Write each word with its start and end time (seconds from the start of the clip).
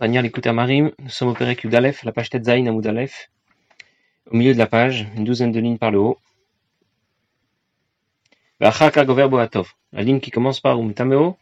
Tania 0.00 0.22
Marim, 0.54 0.92
nous 0.98 1.10
sommes 1.10 1.28
au 1.28 1.34
Pérec 1.34 1.62
Yudalef, 1.62 2.04
la 2.04 2.12
page 2.12 2.30
Tête 2.30 2.46
Zain 2.46 2.64
à 2.64 2.72
Moudalef, 2.72 3.28
au 4.30 4.34
milieu 4.34 4.54
de 4.54 4.58
la 4.58 4.66
page, 4.66 5.06
une 5.14 5.24
douzaine 5.24 5.52
de 5.52 5.60
lignes 5.60 5.76
par 5.76 5.90
le 5.90 5.98
haut. 5.98 6.18
La 8.60 8.72
ligne 10.02 10.20
qui 10.20 10.30
commence 10.30 10.58
par 10.60 10.80
Umtameo, 10.80 11.36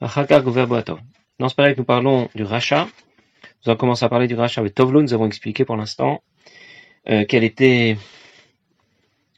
Dans 0.00 0.08
ce 0.08 1.54
Pérec, 1.54 1.76
nous 1.76 1.84
parlons 1.84 2.30
du 2.34 2.44
rachat. 2.44 2.88
Nous 3.44 3.70
avons 3.70 3.76
commencé 3.76 4.06
à 4.06 4.08
parler 4.08 4.26
du 4.26 4.36
rachat 4.36 4.62
avec 4.62 4.74
Tovlo, 4.74 5.02
nous 5.02 5.12
avons 5.12 5.26
expliqué 5.26 5.66
pour 5.66 5.76
l'instant 5.76 6.22
euh, 7.10 7.26
quel 7.28 7.44
était, 7.44 7.98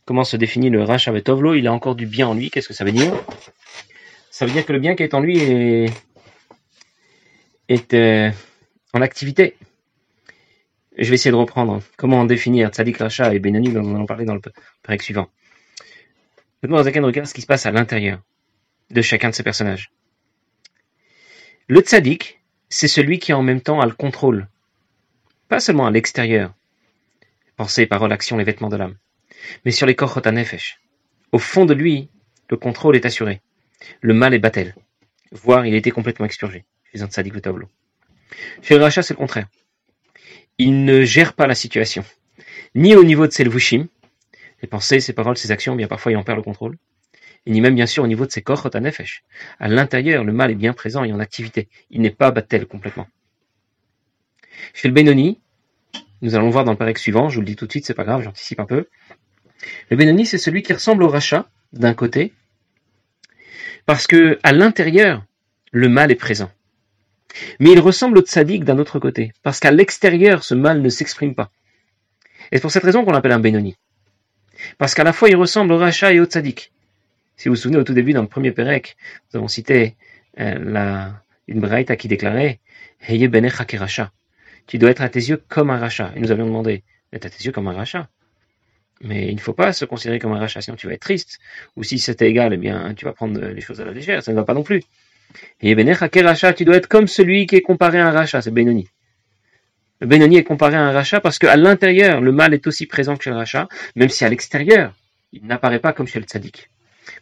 comment 0.04 0.22
se 0.22 0.36
définit 0.36 0.70
le 0.70 0.84
rachat 0.84 1.10
avec 1.10 1.24
Tovlo. 1.24 1.54
Il 1.54 1.66
a 1.66 1.72
encore 1.72 1.96
du 1.96 2.06
bien 2.06 2.28
en 2.28 2.34
lui, 2.34 2.50
qu'est-ce 2.52 2.68
que 2.68 2.74
ça 2.74 2.84
veut 2.84 2.92
dire? 2.92 3.12
Ça 4.30 4.46
veut 4.46 4.52
dire 4.52 4.64
que 4.64 4.72
le 4.72 4.78
bien 4.78 4.94
qui 4.94 5.02
est 5.02 5.12
en 5.12 5.18
lui 5.18 5.38
est, 5.38 5.90
est 7.68 7.94
euh, 7.94 8.30
en 8.92 9.02
activité. 9.02 9.56
Je 10.98 11.08
vais 11.08 11.14
essayer 11.14 11.30
de 11.30 11.36
reprendre 11.36 11.82
comment 11.96 12.24
définir 12.24 12.70
Tzadik 12.70 12.98
Racha 12.98 13.32
et 13.34 13.38
Benoni, 13.38 13.72
dont 13.72 13.82
nous 13.82 13.94
allons 13.94 14.06
parler 14.06 14.24
dans 14.24 14.34
le 14.34 14.40
période 14.82 15.02
suivant. 15.02 15.28
Maintenant, 16.62 16.82
Zaken 16.82 17.04
regarde 17.04 17.28
ce 17.28 17.34
qui 17.34 17.40
se 17.40 17.46
passe 17.46 17.66
à 17.66 17.70
l'intérieur 17.70 18.20
de 18.90 19.02
chacun 19.02 19.30
de 19.30 19.34
ces 19.34 19.42
personnages. 19.42 19.92
Le 21.68 21.80
Tzadik, 21.80 22.40
c'est 22.68 22.88
celui 22.88 23.18
qui 23.18 23.32
en 23.32 23.42
même 23.42 23.60
temps 23.60 23.80
a 23.80 23.86
le 23.86 23.92
contrôle, 23.92 24.48
pas 25.48 25.60
seulement 25.60 25.86
à 25.86 25.90
l'extérieur, 25.90 26.52
pensée, 27.56 27.86
parole, 27.86 28.12
action, 28.12 28.36
les 28.36 28.44
vêtements 28.44 28.68
de 28.68 28.76
l'âme, 28.76 28.96
mais 29.64 29.70
sur 29.70 29.86
les 29.86 29.94
korot 29.94 30.20
nefesh. 30.30 30.80
Au 31.32 31.38
fond 31.38 31.64
de 31.64 31.74
lui, 31.74 32.10
le 32.50 32.56
contrôle 32.56 32.96
est 32.96 33.06
assuré. 33.06 33.40
Le 34.00 34.12
mal 34.12 34.34
est 34.34 34.38
battel, 34.38 34.74
voire 35.30 35.64
il 35.64 35.74
été 35.74 35.90
complètement 35.90 36.26
expurgé. 36.26 36.64
Chez 36.92 37.02
un 37.02 37.06
Tzadik 37.06 37.34
le 37.34 37.40
tableau. 37.40 37.68
Chez 38.62 38.76
le 38.76 38.82
rachat, 38.82 39.02
c'est 39.02 39.14
le 39.14 39.18
contraire. 39.18 39.46
Il 40.58 40.84
ne 40.84 41.04
gère 41.04 41.32
pas 41.32 41.46
la 41.46 41.54
situation, 41.54 42.04
ni 42.74 42.94
au 42.94 43.04
niveau 43.04 43.26
de 43.26 43.32
ses 43.32 43.44
levushim, 43.44 43.86
ses 44.60 44.66
pensées, 44.66 45.00
ses 45.00 45.12
paroles, 45.12 45.36
ses 45.36 45.50
actions, 45.50 45.74
bien 45.74 45.88
parfois 45.88 46.12
il 46.12 46.16
en 46.16 46.22
perd 46.22 46.36
le 46.36 46.42
contrôle, 46.42 46.76
et 47.46 47.50
ni 47.50 47.60
même 47.60 47.74
bien 47.74 47.86
sûr 47.86 48.04
au 48.04 48.06
niveau 48.06 48.26
de 48.26 48.30
ses 48.30 48.44
nefesh. 48.80 49.24
À 49.58 49.68
l'intérieur, 49.68 50.24
le 50.24 50.32
mal 50.32 50.50
est 50.50 50.56
bien 50.56 50.72
présent 50.72 51.04
et 51.04 51.12
en 51.12 51.20
activité. 51.20 51.68
Il 51.90 52.02
n'est 52.02 52.10
pas 52.10 52.30
battel 52.30 52.66
complètement. 52.66 53.08
Chez 54.74 54.88
le 54.88 54.94
Benoni, 54.94 55.40
nous 56.20 56.34
allons 56.34 56.50
voir 56.50 56.64
dans 56.64 56.72
le 56.72 56.76
parec 56.76 56.98
suivant, 56.98 57.30
je 57.30 57.36
vous 57.36 57.40
le 57.40 57.46
dis 57.46 57.56
tout 57.56 57.66
de 57.66 57.70
suite, 57.70 57.86
c'est 57.86 57.94
pas 57.94 58.04
grave, 58.04 58.22
j'anticipe 58.22 58.60
un 58.60 58.66
peu. 58.66 58.88
Le 59.88 59.96
Benoni, 59.96 60.26
c'est 60.26 60.38
celui 60.38 60.62
qui 60.62 60.72
ressemble 60.72 61.02
au 61.02 61.08
rachat, 61.08 61.48
d'un 61.72 61.94
côté, 61.94 62.32
parce 63.86 64.06
que 64.06 64.38
à 64.42 64.52
l'intérieur, 64.52 65.24
le 65.72 65.88
mal 65.88 66.10
est 66.10 66.16
présent. 66.16 66.50
Mais 67.58 67.70
il 67.72 67.80
ressemble 67.80 68.18
au 68.18 68.22
tzaddik 68.22 68.64
d'un 68.64 68.78
autre 68.78 68.98
côté, 68.98 69.32
parce 69.42 69.60
qu'à 69.60 69.70
l'extérieur, 69.70 70.44
ce 70.44 70.54
mal 70.54 70.82
ne 70.82 70.88
s'exprime 70.88 71.34
pas. 71.34 71.50
Et 72.52 72.56
c'est 72.56 72.62
pour 72.62 72.72
cette 72.72 72.84
raison 72.84 73.04
qu'on 73.04 73.12
l'appelle 73.12 73.32
un 73.32 73.40
Benoni. 73.40 73.76
Parce 74.78 74.94
qu'à 74.94 75.04
la 75.04 75.12
fois, 75.12 75.28
il 75.28 75.36
ressemble 75.36 75.72
au 75.72 75.78
Racha 75.78 76.12
et 76.12 76.20
au 76.20 76.24
tzaddik. 76.24 76.72
Si 77.36 77.48
vous 77.48 77.54
vous 77.54 77.60
souvenez, 77.60 77.78
au 77.78 77.84
tout 77.84 77.94
début, 77.94 78.12
dans 78.12 78.22
le 78.22 78.28
premier 78.28 78.52
Pérec, 78.52 78.96
nous 79.32 79.38
avons 79.38 79.48
cité 79.48 79.96
euh, 80.38 80.58
la, 80.58 81.22
une 81.48 81.60
braïta 81.60 81.96
qui 81.96 82.08
déclarait 82.08 82.60
Heye 83.08 83.28
benecha 83.28 83.64
racha. 83.78 84.12
Tu 84.66 84.78
dois 84.78 84.90
être 84.90 85.00
à 85.00 85.08
tes 85.08 85.20
yeux 85.20 85.42
comme 85.48 85.70
un 85.70 85.78
rachat. 85.78 86.12
Et 86.14 86.20
nous 86.20 86.30
avions 86.30 86.46
demandé 86.46 86.84
d'être 87.12 87.26
à 87.26 87.30
tes 87.30 87.44
yeux 87.44 87.52
comme 87.52 87.68
un 87.68 87.72
rachat. 87.72 88.08
Mais 89.00 89.28
il 89.28 89.34
ne 89.34 89.40
faut 89.40 89.54
pas 89.54 89.72
se 89.72 89.86
considérer 89.86 90.18
comme 90.18 90.32
un 90.32 90.38
rachat, 90.38 90.60
sinon 90.60 90.76
tu 90.76 90.86
vas 90.86 90.92
être 90.92 91.00
triste. 91.00 91.38
Ou 91.76 91.82
si 91.82 91.98
c'était 91.98 92.28
égal, 92.28 92.52
eh 92.52 92.58
bien, 92.58 92.94
tu 92.94 93.06
vas 93.06 93.12
prendre 93.12 93.40
les 93.40 93.60
choses 93.60 93.80
à 93.80 93.84
la 93.84 93.92
légère. 93.92 94.22
Ça 94.22 94.32
ne 94.32 94.36
va 94.36 94.44
pas 94.44 94.54
non 94.54 94.62
plus. 94.62 94.82
Et 95.60 95.74
rachat, 96.22 96.52
tu 96.52 96.64
dois 96.64 96.76
être 96.76 96.88
comme 96.88 97.06
celui 97.06 97.46
qui 97.46 97.56
est 97.56 97.60
comparé 97.60 97.98
à 97.98 98.08
un 98.08 98.10
rachat, 98.10 98.42
c'est 98.42 98.50
Benoni. 98.50 98.88
Benoni 100.00 100.38
est 100.38 100.44
comparé 100.44 100.76
à 100.76 100.82
un 100.82 100.92
rachat 100.92 101.20
parce 101.20 101.38
qu'à 101.38 101.56
l'intérieur, 101.56 102.20
le 102.20 102.32
mal 102.32 102.54
est 102.54 102.66
aussi 102.66 102.86
présent 102.86 103.16
que 103.16 103.24
chez 103.24 103.30
le 103.30 103.36
rachat, 103.36 103.68
même 103.96 104.08
si 104.08 104.24
à 104.24 104.28
l'extérieur, 104.28 104.94
il 105.32 105.44
n'apparaît 105.46 105.78
pas 105.78 105.92
comme 105.92 106.06
chez 106.06 106.18
le 106.18 106.24
tzaddik. 106.24 106.70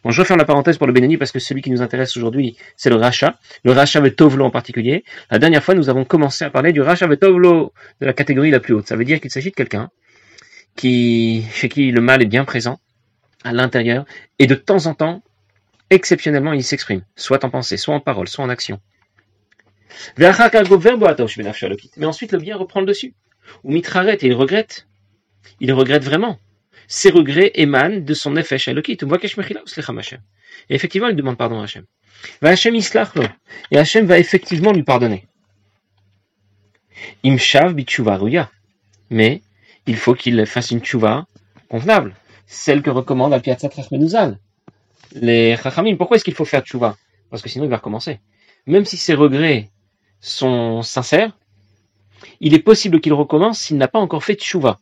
Bon, 0.03 0.11
je 0.11 0.21
referme 0.21 0.39
la 0.39 0.45
parenthèse 0.45 0.77
pour 0.77 0.87
le 0.87 0.93
Benoni 0.93 1.17
parce 1.17 1.31
que 1.31 1.39
celui 1.39 1.61
qui 1.61 1.71
nous 1.71 1.81
intéresse 1.81 2.15
aujourd'hui, 2.15 2.57
c'est 2.77 2.89
le 2.89 2.95
rachat. 2.95 3.37
Le 3.63 3.71
rachat 3.71 3.99
avec 3.99 4.15
Tovlo 4.15 4.45
en 4.45 4.51
particulier. 4.51 5.03
La 5.29 5.39
dernière 5.39 5.63
fois, 5.63 5.75
nous 5.75 5.89
avons 5.89 6.05
commencé 6.05 6.45
à 6.45 6.49
parler 6.49 6.71
du 6.71 6.81
rachat 6.81 7.05
avec 7.05 7.19
Tovlo 7.19 7.73
de 7.99 8.05
la 8.05 8.13
catégorie 8.13 8.51
la 8.51 8.59
plus 8.59 8.73
haute. 8.73 8.87
Ça 8.87 8.95
veut 8.95 9.03
dire 9.03 9.19
qu'il 9.19 9.31
s'agit 9.31 9.49
de 9.49 9.55
quelqu'un 9.55 9.89
qui, 10.75 11.43
chez 11.51 11.67
qui 11.67 11.91
le 11.91 12.01
mal 12.01 12.21
est 12.21 12.27
bien 12.27 12.45
présent 12.45 12.79
à 13.43 13.51
l'intérieur 13.51 14.05
et 14.37 14.47
de 14.47 14.55
temps 14.55 14.85
en 14.85 14.93
temps, 14.93 15.21
exceptionnellement, 15.89 16.53
il 16.53 16.63
s'exprime, 16.63 17.03
soit 17.15 17.43
en 17.43 17.49
pensée, 17.49 17.77
soit 17.77 17.95
en 17.95 17.99
parole, 17.99 18.27
soit 18.27 18.43
en 18.43 18.49
action. 18.49 18.79
Mais 20.17 20.27
ensuite, 22.05 22.31
le 22.31 22.37
bien 22.37 22.55
reprend 22.55 22.79
le 22.79 22.85
dessus. 22.85 23.13
Ou 23.63 23.71
mitraret, 23.71 24.17
et 24.21 24.27
il 24.27 24.33
regrette. 24.33 24.87
Il 25.59 25.73
regrette 25.73 26.03
vraiment. 26.03 26.39
Ses 26.87 27.09
regrets 27.09 27.51
émanent 27.55 28.01
de 28.01 28.13
son 28.13 28.35
effet 28.35 28.57
Elokit. 28.67 28.97
Et 30.69 30.75
effectivement, 30.75 31.07
il 31.07 31.15
demande 31.15 31.37
pardon 31.37 31.59
à 31.59 31.63
Hachem. 31.63 31.85
Et 33.71 33.77
Hachem 33.77 34.05
va 34.05 34.19
effectivement 34.19 34.71
lui 34.71 34.83
pardonner. 34.83 35.27
Mais 39.09 39.41
il 39.85 39.97
faut 39.97 40.13
qu'il 40.15 40.45
fasse 40.45 40.71
une 40.71 40.81
tchouva 40.81 41.25
convenable. 41.69 42.15
Celle 42.45 42.81
que 42.81 42.89
recommande 42.89 43.33
al 43.33 43.41
Piatzat 43.41 43.69
les 45.13 45.57
Chachamim. 45.57 45.95
Pourquoi 45.95 46.17
est-ce 46.17 46.23
qu'il 46.23 46.33
faut 46.33 46.45
faire 46.45 46.61
tchouva? 46.61 46.97
Parce 47.29 47.41
que 47.41 47.49
sinon 47.49 47.65
il 47.65 47.69
va 47.69 47.77
recommencer. 47.77 48.19
Même 48.65 48.85
si 48.85 48.97
ses 48.97 49.13
regrets 49.13 49.69
sont 50.19 50.81
sincères, 50.81 51.37
il 52.39 52.53
est 52.53 52.59
possible 52.59 53.01
qu'il 53.01 53.13
recommence 53.13 53.59
s'il 53.59 53.77
n'a 53.77 53.87
pas 53.87 53.99
encore 53.99 54.23
fait 54.23 54.35
tchouva. 54.35 54.79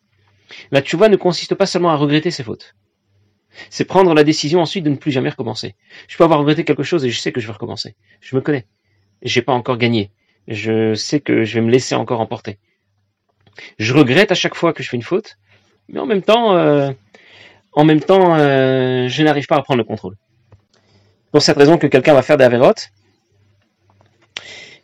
La 0.71 0.81
tchouva 0.81 1.09
ne 1.09 1.17
consiste 1.17 1.55
pas 1.55 1.65
seulement 1.65 1.89
à 1.89 1.95
regretter 1.95 2.31
ses 2.31 2.43
fautes. 2.43 2.75
C'est 3.69 3.85
prendre 3.85 4.13
la 4.13 4.23
décision 4.23 4.61
ensuite 4.61 4.83
de 4.83 4.89
ne 4.89 4.95
plus 4.95 5.11
jamais 5.11 5.29
recommencer. 5.29 5.75
Je 6.07 6.17
peux 6.17 6.23
avoir 6.23 6.39
regretté 6.39 6.63
quelque 6.63 6.83
chose 6.83 7.05
et 7.05 7.09
je 7.09 7.19
sais 7.19 7.31
que 7.31 7.41
je 7.41 7.47
vais 7.47 7.53
recommencer. 7.53 7.95
Je 8.21 8.35
me 8.35 8.41
connais. 8.41 8.65
J'ai 9.21 9.41
pas 9.41 9.53
encore 9.53 9.77
gagné. 9.77 10.11
Je 10.47 10.93
sais 10.93 11.19
que 11.19 11.43
je 11.43 11.55
vais 11.55 11.61
me 11.61 11.71
laisser 11.71 11.95
encore 11.95 12.21
emporter. 12.21 12.59
Je 13.79 13.93
regrette 13.93 14.31
à 14.31 14.35
chaque 14.35 14.55
fois 14.55 14.73
que 14.73 14.83
je 14.83 14.89
fais 14.89 14.97
une 14.97 15.03
faute, 15.03 15.37
mais 15.89 15.99
en 15.99 16.05
même 16.05 16.21
temps, 16.21 16.55
euh, 16.55 16.91
en 17.77 17.85
même 17.85 17.99
temps, 17.99 18.33
euh, 18.33 19.07
je 19.07 19.21
n'arrive 19.21 19.45
pas 19.45 19.55
à 19.55 19.61
prendre 19.61 19.77
le 19.77 19.83
contrôle. 19.83 20.15
Pour 21.31 21.43
cette 21.43 21.57
raison 21.57 21.77
que 21.77 21.85
quelqu'un 21.85 22.15
va 22.15 22.23
faire 22.23 22.35
des 22.35 22.43
avérotes, 22.43 22.89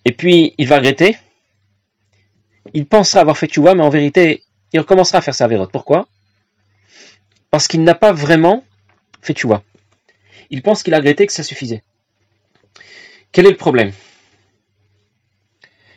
et 0.05 0.11
puis 0.11 0.53
il 0.59 0.67
va 0.67 0.77
regretter, 0.77 1.17
il 2.75 2.85
pensera 2.85 3.21
avoir 3.21 3.35
fait 3.35 3.57
vois, 3.57 3.73
mais 3.73 3.81
en 3.81 3.89
vérité, 3.89 4.43
il 4.73 4.79
recommencera 4.79 5.17
à 5.17 5.21
faire 5.21 5.33
sa 5.33 5.45
avérote. 5.45 5.71
Pourquoi? 5.71 6.07
Parce 7.49 7.67
qu'il 7.67 7.83
n'a 7.83 7.95
pas 7.95 8.13
vraiment 8.13 8.63
fait 9.23 9.41
vois. 9.41 9.63
Il 10.51 10.61
pense 10.61 10.83
qu'il 10.83 10.93
a 10.93 10.97
regretté 10.97 11.25
que 11.25 11.33
ça 11.33 11.41
suffisait. 11.41 11.83
Quel 13.31 13.47
est 13.47 13.51
le 13.51 13.57
problème? 13.57 13.91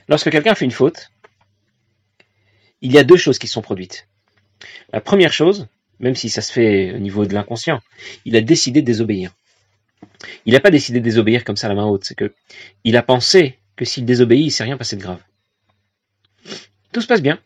Lorsque 0.08 0.30
quelqu'un 0.30 0.54
fait 0.54 0.64
une 0.64 0.70
faute, 0.70 1.10
il 2.80 2.90
y 2.90 2.96
a 2.96 3.04
deux 3.04 3.18
choses 3.18 3.38
qui 3.38 3.48
sont 3.48 3.60
produites. 3.60 4.08
La 4.94 5.02
première 5.02 5.34
chose, 5.34 5.68
même 6.00 6.14
si 6.14 6.28
ça 6.28 6.42
se 6.42 6.52
fait 6.52 6.92
au 6.94 6.98
niveau 6.98 7.26
de 7.26 7.34
l'inconscient, 7.34 7.80
il 8.24 8.36
a 8.36 8.40
décidé 8.40 8.82
de 8.82 8.86
désobéir. 8.86 9.32
Il 10.44 10.52
n'a 10.52 10.60
pas 10.60 10.70
décidé 10.70 11.00
de 11.00 11.04
désobéir 11.04 11.44
comme 11.44 11.56
ça 11.56 11.66
à 11.66 11.70
la 11.70 11.76
main 11.76 11.86
haute, 11.86 12.04
c'est 12.04 12.14
que 12.14 12.32
il 12.84 12.96
a 12.96 13.02
pensé 13.02 13.58
que 13.76 13.84
s'il 13.84 14.04
désobéit, 14.04 14.40
il 14.40 14.46
ne 14.46 14.50
s'est 14.50 14.64
rien 14.64 14.76
passé 14.76 14.96
de 14.96 15.02
grave. 15.02 15.20
Tout 16.92 17.00
se 17.00 17.06
passe 17.06 17.22
bien. 17.22 17.38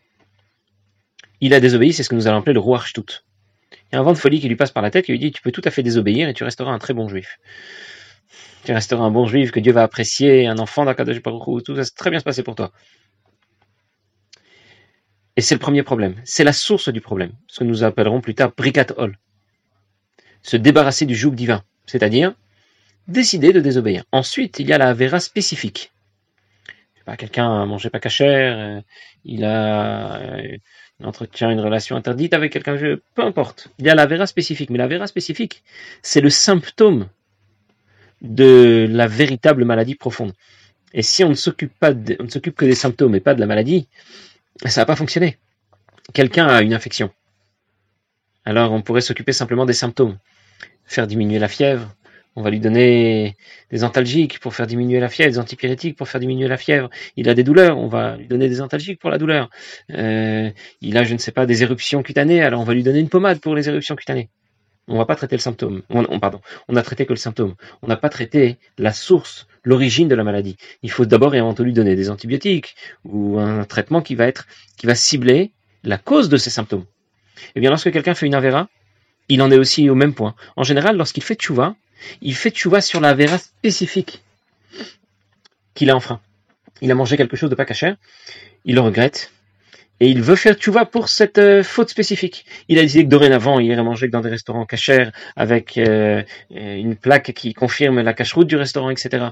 Il 1.41 1.53
a 1.53 1.59
désobéi, 1.59 1.91
c'est 1.91 2.03
ce 2.03 2.09
que 2.09 2.15
nous 2.15 2.27
allons 2.27 2.37
appeler 2.37 2.53
le 2.53 2.59
roi 2.59 2.83
Il 2.95 3.03
y 3.91 3.95
a 3.95 3.99
un 3.99 4.03
vent 4.03 4.13
de 4.13 4.17
folie 4.17 4.39
qui 4.39 4.47
lui 4.47 4.55
passe 4.55 4.71
par 4.71 4.83
la 4.83 4.91
tête 4.91 5.05
qui 5.05 5.11
lui 5.11 5.19
dit 5.19 5.31
Tu 5.31 5.41
peux 5.41 5.51
tout 5.51 5.61
à 5.65 5.71
fait 5.71 5.83
désobéir 5.83 6.29
et 6.29 6.33
tu 6.33 6.43
resteras 6.43 6.71
un 6.71 6.79
très 6.79 6.93
bon 6.93 7.07
juif. 7.09 7.39
Tu 8.63 8.71
resteras 8.71 9.03
un 9.03 9.11
bon 9.11 9.25
juif 9.25 9.51
que 9.51 9.59
Dieu 9.59 9.73
va 9.73 9.83
apprécier, 9.83 10.45
un 10.45 10.59
enfant 10.59 10.85
d'Akadosh 10.85 11.21
Baruch 11.21 11.63
tout 11.63 11.75
ça 11.75 11.81
va 11.81 11.87
très 11.95 12.11
bien 12.11 12.19
se 12.19 12.23
passer 12.23 12.43
pour 12.43 12.55
toi. 12.55 12.71
Et 15.41 15.43
c'est 15.43 15.55
le 15.55 15.59
premier 15.59 15.81
problème. 15.81 16.13
C'est 16.23 16.43
la 16.43 16.53
source 16.53 16.89
du 16.89 17.01
problème. 17.01 17.31
Ce 17.47 17.61
que 17.61 17.63
nous 17.63 17.83
appellerons 17.83 18.21
plus 18.21 18.35
tard 18.35 18.51
brikat 18.55 18.85
hol. 18.97 19.17
Se 20.43 20.55
débarrasser 20.55 21.07
du 21.07 21.15
joug 21.15 21.31
divin. 21.31 21.63
C'est-à-dire, 21.87 22.35
décider 23.07 23.51
de 23.51 23.59
désobéir. 23.59 24.03
Ensuite, 24.11 24.59
il 24.59 24.67
y 24.67 24.73
a 24.73 24.77
la 24.77 24.93
vera 24.93 25.19
spécifique. 25.19 25.91
Quelqu'un 27.17 27.65
mangeait 27.65 27.89
pas 27.89 27.99
cachère, 27.99 28.55
euh, 28.55 28.81
il 29.25 29.43
a 29.43 30.17
euh, 30.21 30.57
entretient 31.03 31.49
une 31.49 31.59
relation 31.59 31.95
interdite 31.95 32.35
avec 32.35 32.53
quelqu'un, 32.53 32.77
peu 32.77 33.23
importe. 33.23 33.69
Il 33.79 33.87
y 33.87 33.89
a 33.89 33.95
la 33.95 34.05
vera 34.05 34.27
spécifique, 34.27 34.69
mais 34.69 34.77
la 34.77 34.87
vera 34.87 35.07
spécifique, 35.07 35.63
c'est 36.03 36.21
le 36.21 36.29
symptôme 36.29 37.07
de 38.21 38.85
la 38.91 39.07
véritable 39.07 39.65
maladie 39.65 39.95
profonde. 39.95 40.33
Et 40.93 41.01
si 41.01 41.23
on 41.23 41.29
ne 41.29 41.33
s'occupe 41.33 41.73
pas, 41.79 41.93
on 42.19 42.25
ne 42.25 42.29
s'occupe 42.29 42.55
que 42.55 42.65
des 42.65 42.75
symptômes 42.75 43.15
et 43.15 43.21
pas 43.21 43.33
de 43.33 43.39
la 43.39 43.47
maladie, 43.47 43.87
ça 44.65 44.81
n'a 44.81 44.85
pas 44.85 44.95
fonctionné. 44.95 45.37
Quelqu'un 46.13 46.47
a 46.47 46.61
une 46.61 46.73
infection. 46.73 47.11
Alors 48.45 48.71
on 48.71 48.81
pourrait 48.81 49.01
s'occuper 49.01 49.33
simplement 49.33 49.65
des 49.65 49.73
symptômes, 49.73 50.17
faire 50.85 51.07
diminuer 51.07 51.39
la 51.39 51.47
fièvre, 51.47 51.95
On 52.35 52.43
va 52.43 52.49
lui 52.49 52.61
donner 52.61 53.35
des 53.71 53.83
antalgiques 53.83 54.39
pour 54.39 54.55
faire 54.55 54.65
diminuer 54.65 55.01
la 55.01 55.09
fièvre, 55.09 55.31
des 55.31 55.39
antipyrétiques 55.39 55.97
pour 55.97 56.07
faire 56.07 56.21
diminuer 56.21 56.47
la 56.47 56.57
fièvre. 56.57 56.89
Il 57.17 57.27
a 57.27 57.33
des 57.33 57.43
douleurs, 57.43 57.77
on 57.77 57.87
va 57.87 58.15
lui 58.15 58.27
donner 58.27 58.47
des 58.47 58.61
antalgiques 58.61 58.99
pour 58.99 59.09
la 59.09 59.17
douleur. 59.17 59.49
Euh, 59.91 60.49
il 60.79 60.97
a, 60.97 61.03
je 61.03 61.13
ne 61.13 61.19
sais 61.19 61.33
pas, 61.33 61.45
des 61.45 61.63
éruptions 61.63 62.03
cutanées, 62.03 62.41
alors 62.41 62.61
on 62.61 62.63
va 62.63 62.73
lui 62.73 62.83
donner 62.83 62.99
une 62.99 63.09
pommade 63.09 63.39
pour 63.41 63.53
les 63.53 63.67
éruptions 63.67 63.97
cutanées. 63.97 64.29
On 64.91 64.97
va 64.97 65.05
pas 65.05 65.15
traiter 65.15 65.37
le 65.37 65.41
symptôme. 65.41 65.81
Traité 66.83 67.05
que 67.05 67.13
le 67.13 67.17
symptôme. 67.17 67.55
On 67.81 67.87
n'a 67.87 67.95
pas 67.95 68.09
traité 68.09 68.57
la 68.77 68.91
source, 68.91 69.47
l'origine 69.63 70.09
de 70.09 70.15
la 70.15 70.23
maladie. 70.23 70.57
Il 70.83 70.91
faut 70.91 71.05
d'abord 71.05 71.33
et 71.33 71.39
avant 71.39 71.53
tout 71.53 71.63
lui 71.63 71.71
donner 71.71 71.95
des 71.95 72.09
antibiotiques 72.09 72.75
ou 73.05 73.39
un 73.39 73.63
traitement 73.63 74.01
qui 74.01 74.15
va 74.15 74.27
être, 74.27 74.47
qui 74.77 74.87
va 74.87 74.95
cibler 74.95 75.51
la 75.83 75.97
cause 75.97 76.27
de 76.27 76.35
ces 76.37 76.49
symptômes. 76.49 76.85
Eh 77.55 77.61
bien, 77.61 77.69
lorsque 77.69 77.91
quelqu'un 77.91 78.13
fait 78.13 78.25
une 78.25 78.35
avéra, 78.35 78.67
il 79.29 79.41
en 79.41 79.49
est 79.49 79.57
aussi 79.57 79.89
au 79.89 79.95
même 79.95 80.13
point. 80.13 80.35
En 80.57 80.63
général, 80.63 80.97
lorsqu'il 80.97 81.23
fait 81.23 81.35
tchouva, 81.35 81.75
il 82.21 82.35
fait 82.35 82.51
tchouva 82.51 82.81
sur 82.81 82.99
la 82.99 83.13
vera 83.13 83.37
spécifique 83.37 84.21
qu'il 85.73 85.89
a 85.89 85.95
enfreint. 85.95 86.19
Il 86.81 86.91
a 86.91 86.95
mangé 86.95 87.15
quelque 87.15 87.37
chose 87.37 87.49
de 87.49 87.55
pas 87.55 87.65
cachère, 87.65 87.95
il 88.65 88.75
le 88.75 88.81
regrette, 88.81 89.31
et 90.01 90.09
il 90.09 90.23
veut 90.23 90.35
faire 90.35 90.55
tchouva 90.55 90.85
pour 90.85 91.09
cette 91.09 91.37
euh, 91.37 91.61
faute 91.61 91.89
spécifique. 91.89 92.43
Il 92.67 92.79
a 92.79 92.81
décidé 92.81 93.03
que 93.03 93.09
dorénavant, 93.09 93.59
il 93.59 93.67
irait 93.67 93.83
manger 93.83 94.07
dans 94.07 94.21
des 94.21 94.29
restaurants 94.29 94.65
cachers 94.65 95.11
avec 95.35 95.77
euh, 95.77 96.23
une 96.49 96.95
plaque 96.95 97.33
qui 97.33 97.53
confirme 97.53 98.01
la 98.01 98.13
cacheroute 98.13 98.47
du 98.47 98.55
restaurant, 98.55 98.89
etc. 98.89 99.27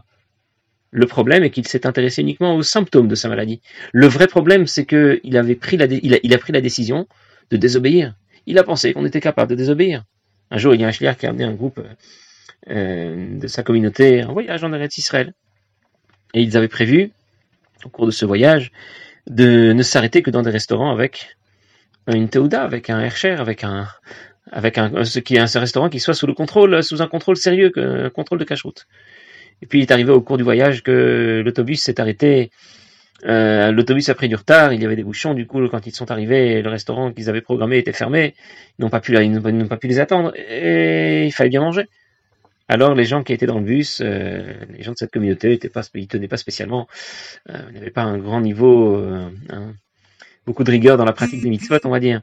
Le 0.92 1.06
problème 1.07 1.44
est 1.44 1.50
qu'il 1.50 1.68
s'est 1.68 1.88
intéressé 1.88 2.21
uniquement 2.21 2.56
aux 2.56 2.62
symptômes 2.62 3.07
de 3.07 3.16
sa 3.16 3.30
maladie. 3.30 3.62
Le 3.94 4.06
vrai 4.06 4.27
problème, 4.27 4.68
c'est 4.68 4.86
qu'il 4.86 5.38
avait 5.38 5.56
pris 5.56 5.75
la, 5.75 5.86
il 5.86 6.33
a, 6.33 6.38
pris 6.38 6.54
la 6.54 6.62
décision 6.62 7.07
de 7.50 7.57
désobéir. 7.57 8.13
Il 8.45 8.60
a 8.60 8.63
pensé 8.63 8.94
qu'on 8.94 9.06
était 9.06 9.22
capable 9.22 9.50
de 9.50 9.56
désobéir. 9.56 10.04
Un 10.51 10.60
jour, 10.60 10.75
il 10.75 10.81
y 10.81 10.83
a 10.83 10.88
un 10.88 10.92
chliard 10.92 11.18
qui 11.18 11.25
a 11.25 11.30
amené 11.30 11.45
un 11.45 11.54
groupe 11.54 11.81
euh, 12.69 13.39
de 13.39 13.48
sa 13.48 13.63
communauté 13.63 14.24
en 14.24 14.33
voyage 14.33 14.63
en 14.63 14.72
Eretz 14.72 15.00
Israël. 15.00 15.33
Et 16.36 16.44
ils 16.44 16.56
avaient 16.57 16.68
prévu, 16.68 17.10
au 17.86 17.89
cours 17.89 18.06
de 18.06 18.12
ce 18.12 18.25
voyage, 18.25 18.72
de 19.30 19.74
ne 19.74 19.84
s'arrêter 19.84 20.22
que 20.22 20.31
dans 20.31 20.42
des 20.42 20.50
restaurants 20.50 20.92
avec 20.92 21.38
une 22.08 22.30
teuda, 22.30 22.64
avec 22.64 22.90
un 22.90 23.00
hercher, 23.00 23.31
avec 23.31 23.64
un, 23.64 23.88
avec 24.52 24.78
un, 24.78 25.04
ce 25.04 25.20
qui 25.20 25.36
est 25.36 25.40
un 25.40 25.60
restaurant 25.60 25.90
qui 25.90 26.00
soit 26.00 26.16
sous 26.16 26.28
le 26.28 26.34
contrôle, 26.34 26.84
sous 26.84 27.02
un 27.02 27.08
contrôle 27.08 27.38
sérieux, 27.38 27.72
un 27.78 28.10
contrôle 28.10 28.40
de 28.40 28.44
cache-route. 28.44 28.88
Et 29.62 29.66
puis 29.66 29.80
il 29.80 29.81
est 29.84 29.92
arrivé 29.92 30.12
au 30.12 30.22
cours 30.22 30.38
du 30.38 30.44
voyage 30.44 30.81
que 30.84 31.42
l'autobus 31.46 31.81
s'est 31.81 32.00
arrêté. 32.02 32.50
Euh, 33.26 33.72
l'autobus 33.72 34.08
a 34.10 34.16
pris 34.16 34.30
du 34.30 34.36
retard, 34.36 34.74
il 34.74 34.81
y 34.81 34.86
avait 34.86 34.96
des 34.96 35.04
bouchons, 35.04 35.34
du 35.34 35.46
coup 35.46 35.68
quand 35.68 35.86
ils 35.86 35.94
sont 35.94 36.10
arrivés, 36.10 36.62
le 36.62 36.70
restaurant 36.70 37.12
qu'ils 37.12 37.30
avaient 37.30 37.42
programmé 37.42 37.78
était 37.78 37.92
fermé, 37.92 38.34
ils 38.80 38.90
pas 38.90 39.02
pu, 39.02 39.14
ils 39.14 39.32
n'ont 39.32 39.68
pas 39.68 39.78
pu 39.78 39.88
les 39.88 40.00
attendre, 40.00 40.32
et 40.38 41.25
il 41.25 41.32
fallait 41.32 41.50
bien 41.50 41.62
manger. 41.62 41.84
Alors 42.69 42.94
les 42.94 43.06
gens 43.06 43.24
qui 43.24 43.33
étaient 43.33 43.48
dans 43.48 43.57
le 43.57 43.66
bus, 43.66 44.00
euh, 44.01 44.54
les 44.69 44.83
gens 44.83 44.92
de 44.92 44.98
cette 44.98 45.12
communauté, 45.12 45.51
étaient 45.54 45.69
pas, 45.69 45.81
ils 45.95 46.07
tenaient 46.07 46.27
pas 46.27 46.38
spécialement, 46.38 46.88
euh, 47.50 47.71
n'avaient 47.71 47.89
pas 47.89 48.04
un 48.04 48.19
grand 48.19 48.42
niveau, 48.42 48.95
euh, 48.95 49.30
beaucoup 50.45 50.63
de 50.63 50.71
rigueur 50.71 50.95
dans 50.95 51.04
la 51.04 51.13
pratique 51.13 51.42
des 51.42 51.50
mitzvot, 51.50 51.80
on 51.83 51.89
va 51.89 52.00
dire. 52.00 52.21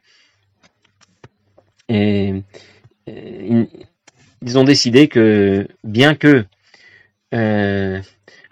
Et, 1.88 2.32
ils 4.42 4.58
ont 4.58 4.64
décidé 4.64 5.08
que 5.08 5.66
bien 5.82 6.14
que 6.14 6.44
euh, 7.34 8.00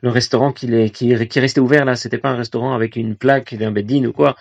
le 0.00 0.10
restaurant 0.10 0.52
qui, 0.52 0.72
est, 0.74 0.90
qui, 0.90 1.12
est 1.12 1.40
resté 1.40 1.60
ouvert 1.60 1.84
là, 1.84 1.96
c'était 1.96 2.18
pas 2.18 2.30
un 2.30 2.36
restaurant 2.36 2.74
avec 2.74 2.96
une 2.96 3.16
plaque 3.16 3.54
d'un 3.54 3.70
beddin 3.70 4.04
ou 4.04 4.12
quoi. 4.12 4.36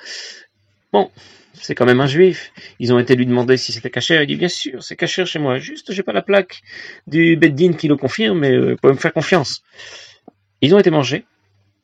Bon, 0.94 1.10
c'est 1.54 1.74
quand 1.74 1.86
même 1.86 2.02
un 2.02 2.08
juif. 2.08 2.54
Ils 2.80 2.94
ont 2.94 3.00
été 3.00 3.16
lui 3.16 3.26
demander 3.26 3.58
si 3.58 3.74
c'était 3.74 3.90
caché. 3.90 4.22
Il 4.22 4.28
dit 4.28 4.36
bien 4.36 4.48
sûr, 4.48 4.84
c'est 4.84 4.96
caché 4.96 5.26
chez 5.26 5.40
moi. 5.40 5.58
Juste, 5.58 5.92
j'ai 5.92 6.04
pas 6.04 6.14
la 6.14 6.22
plaque 6.22 6.62
du 7.08 7.36
beddin 7.36 7.74
qui 7.74 7.88
le 7.88 7.98
confirme, 7.98 8.40
mais 8.40 8.52
euh, 8.52 8.72
vous 8.72 8.78
pouvez 8.78 8.94
me 8.94 9.00
faire 9.00 9.12
confiance. 9.12 9.64
Ils 10.62 10.74
ont 10.76 10.80
été 10.80 10.92
mangés. 10.92 11.26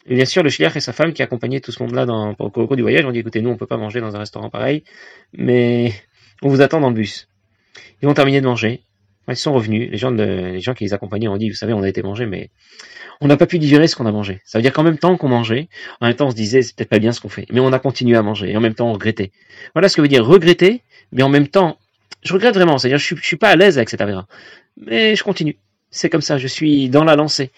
Et 0.06 0.16
bien 0.16 0.26
sûr, 0.26 0.44
le 0.44 0.50
chiliach 0.50 0.76
et 0.76 0.80
sa 0.80 0.94
femme 0.94 1.14
qui 1.14 1.24
accompagnaient 1.24 1.60
tout 1.60 1.72
ce 1.72 1.82
monde-là 1.84 2.06
dans, 2.06 2.36
au 2.38 2.50
cours 2.50 2.76
du 2.76 2.84
voyage 2.84 3.04
ont 3.06 3.12
dit 3.12 3.20
écoutez, 3.20 3.42
nous, 3.42 3.50
on 3.50 3.58
peut 3.58 3.68
pas 3.68 3.78
manger 3.78 4.00
dans 4.00 4.16
un 4.16 4.20
restaurant 4.20 4.50
pareil, 4.50 4.84
mais 5.34 5.94
on 6.42 6.50
vous 6.50 6.62
attend 6.62 6.80
dans 6.80 6.90
le 6.90 6.96
bus. 6.96 7.28
Ils 8.02 8.08
ont 8.08 8.14
terminé 8.14 8.42
de 8.42 8.46
manger. 8.46 8.84
Ils 9.30 9.38
sont 9.38 9.54
revenus, 9.54 9.90
les 9.92 9.98
gens, 9.98 10.12
les 10.12 10.60
gens 10.60 10.74
qui 10.74 10.84
les 10.84 10.94
accompagnaient 10.94 11.28
ont 11.28 11.38
dit, 11.38 11.50
vous 11.50 11.56
savez, 11.56 11.74
on 11.74 11.84
a 11.84 11.90
été 11.90 12.02
manger, 12.02 12.26
mais 12.26 12.50
on 13.22 13.28
n'a 13.28 13.38
pas 13.38 13.46
pu 13.46 13.60
digérer 13.60 13.88
ce 13.88 13.96
qu'on 13.96 14.06
a 14.06 14.12
mangé. 14.12 14.42
Ça 14.46 14.58
veut 14.58 14.62
dire 14.62 14.74
qu'en 14.74 14.84
même 14.84 14.98
temps 14.98 15.18
qu'on 15.18 15.28
mangeait, 15.28 15.68
en 16.02 16.08
même 16.08 16.16
temps 16.16 16.28
on 16.28 16.32
se 16.32 16.36
disait, 16.36 16.62
c'est 16.62 16.76
peut-être 16.76 16.90
pas 16.90 17.00
bien 17.00 17.12
ce 17.12 17.20
qu'on 17.20 17.30
fait, 17.30 17.46
mais 17.52 17.60
on 17.60 17.72
a 17.74 17.80
continué 17.80 18.16
à 18.16 18.22
manger, 18.22 18.52
et 18.52 18.58
en 18.58 18.62
même 18.62 18.76
temps 18.76 18.90
on 18.90 18.94
regrettait. 18.94 19.32
Voilà 19.74 19.90
ce 19.90 19.96
que 19.96 20.02
veut 20.02 20.08
dire 20.08 20.26
regretter, 20.26 20.82
mais 21.12 21.24
en 21.24 21.30
même 21.30 21.48
temps, 21.48 21.78
je 22.24 22.34
regrette 22.34 22.56
vraiment, 22.56 22.78
c'est-à-dire 22.78 22.98
je 22.98 23.06
suis, 23.06 23.18
suis 23.18 23.38
pas 23.38 23.50
à 23.50 23.56
l'aise 23.56 23.78
avec 23.78 23.90
cette 23.90 24.02
avéra, 24.02 24.28
mais 24.78 25.16
je 25.16 25.24
continue. 25.24 25.58
C'est 25.92 26.10
comme 26.10 26.22
ça, 26.22 26.38
je 26.38 26.48
suis 26.48 26.90
dans 26.90 27.04
la 27.04 27.16
lancée. 27.16 27.52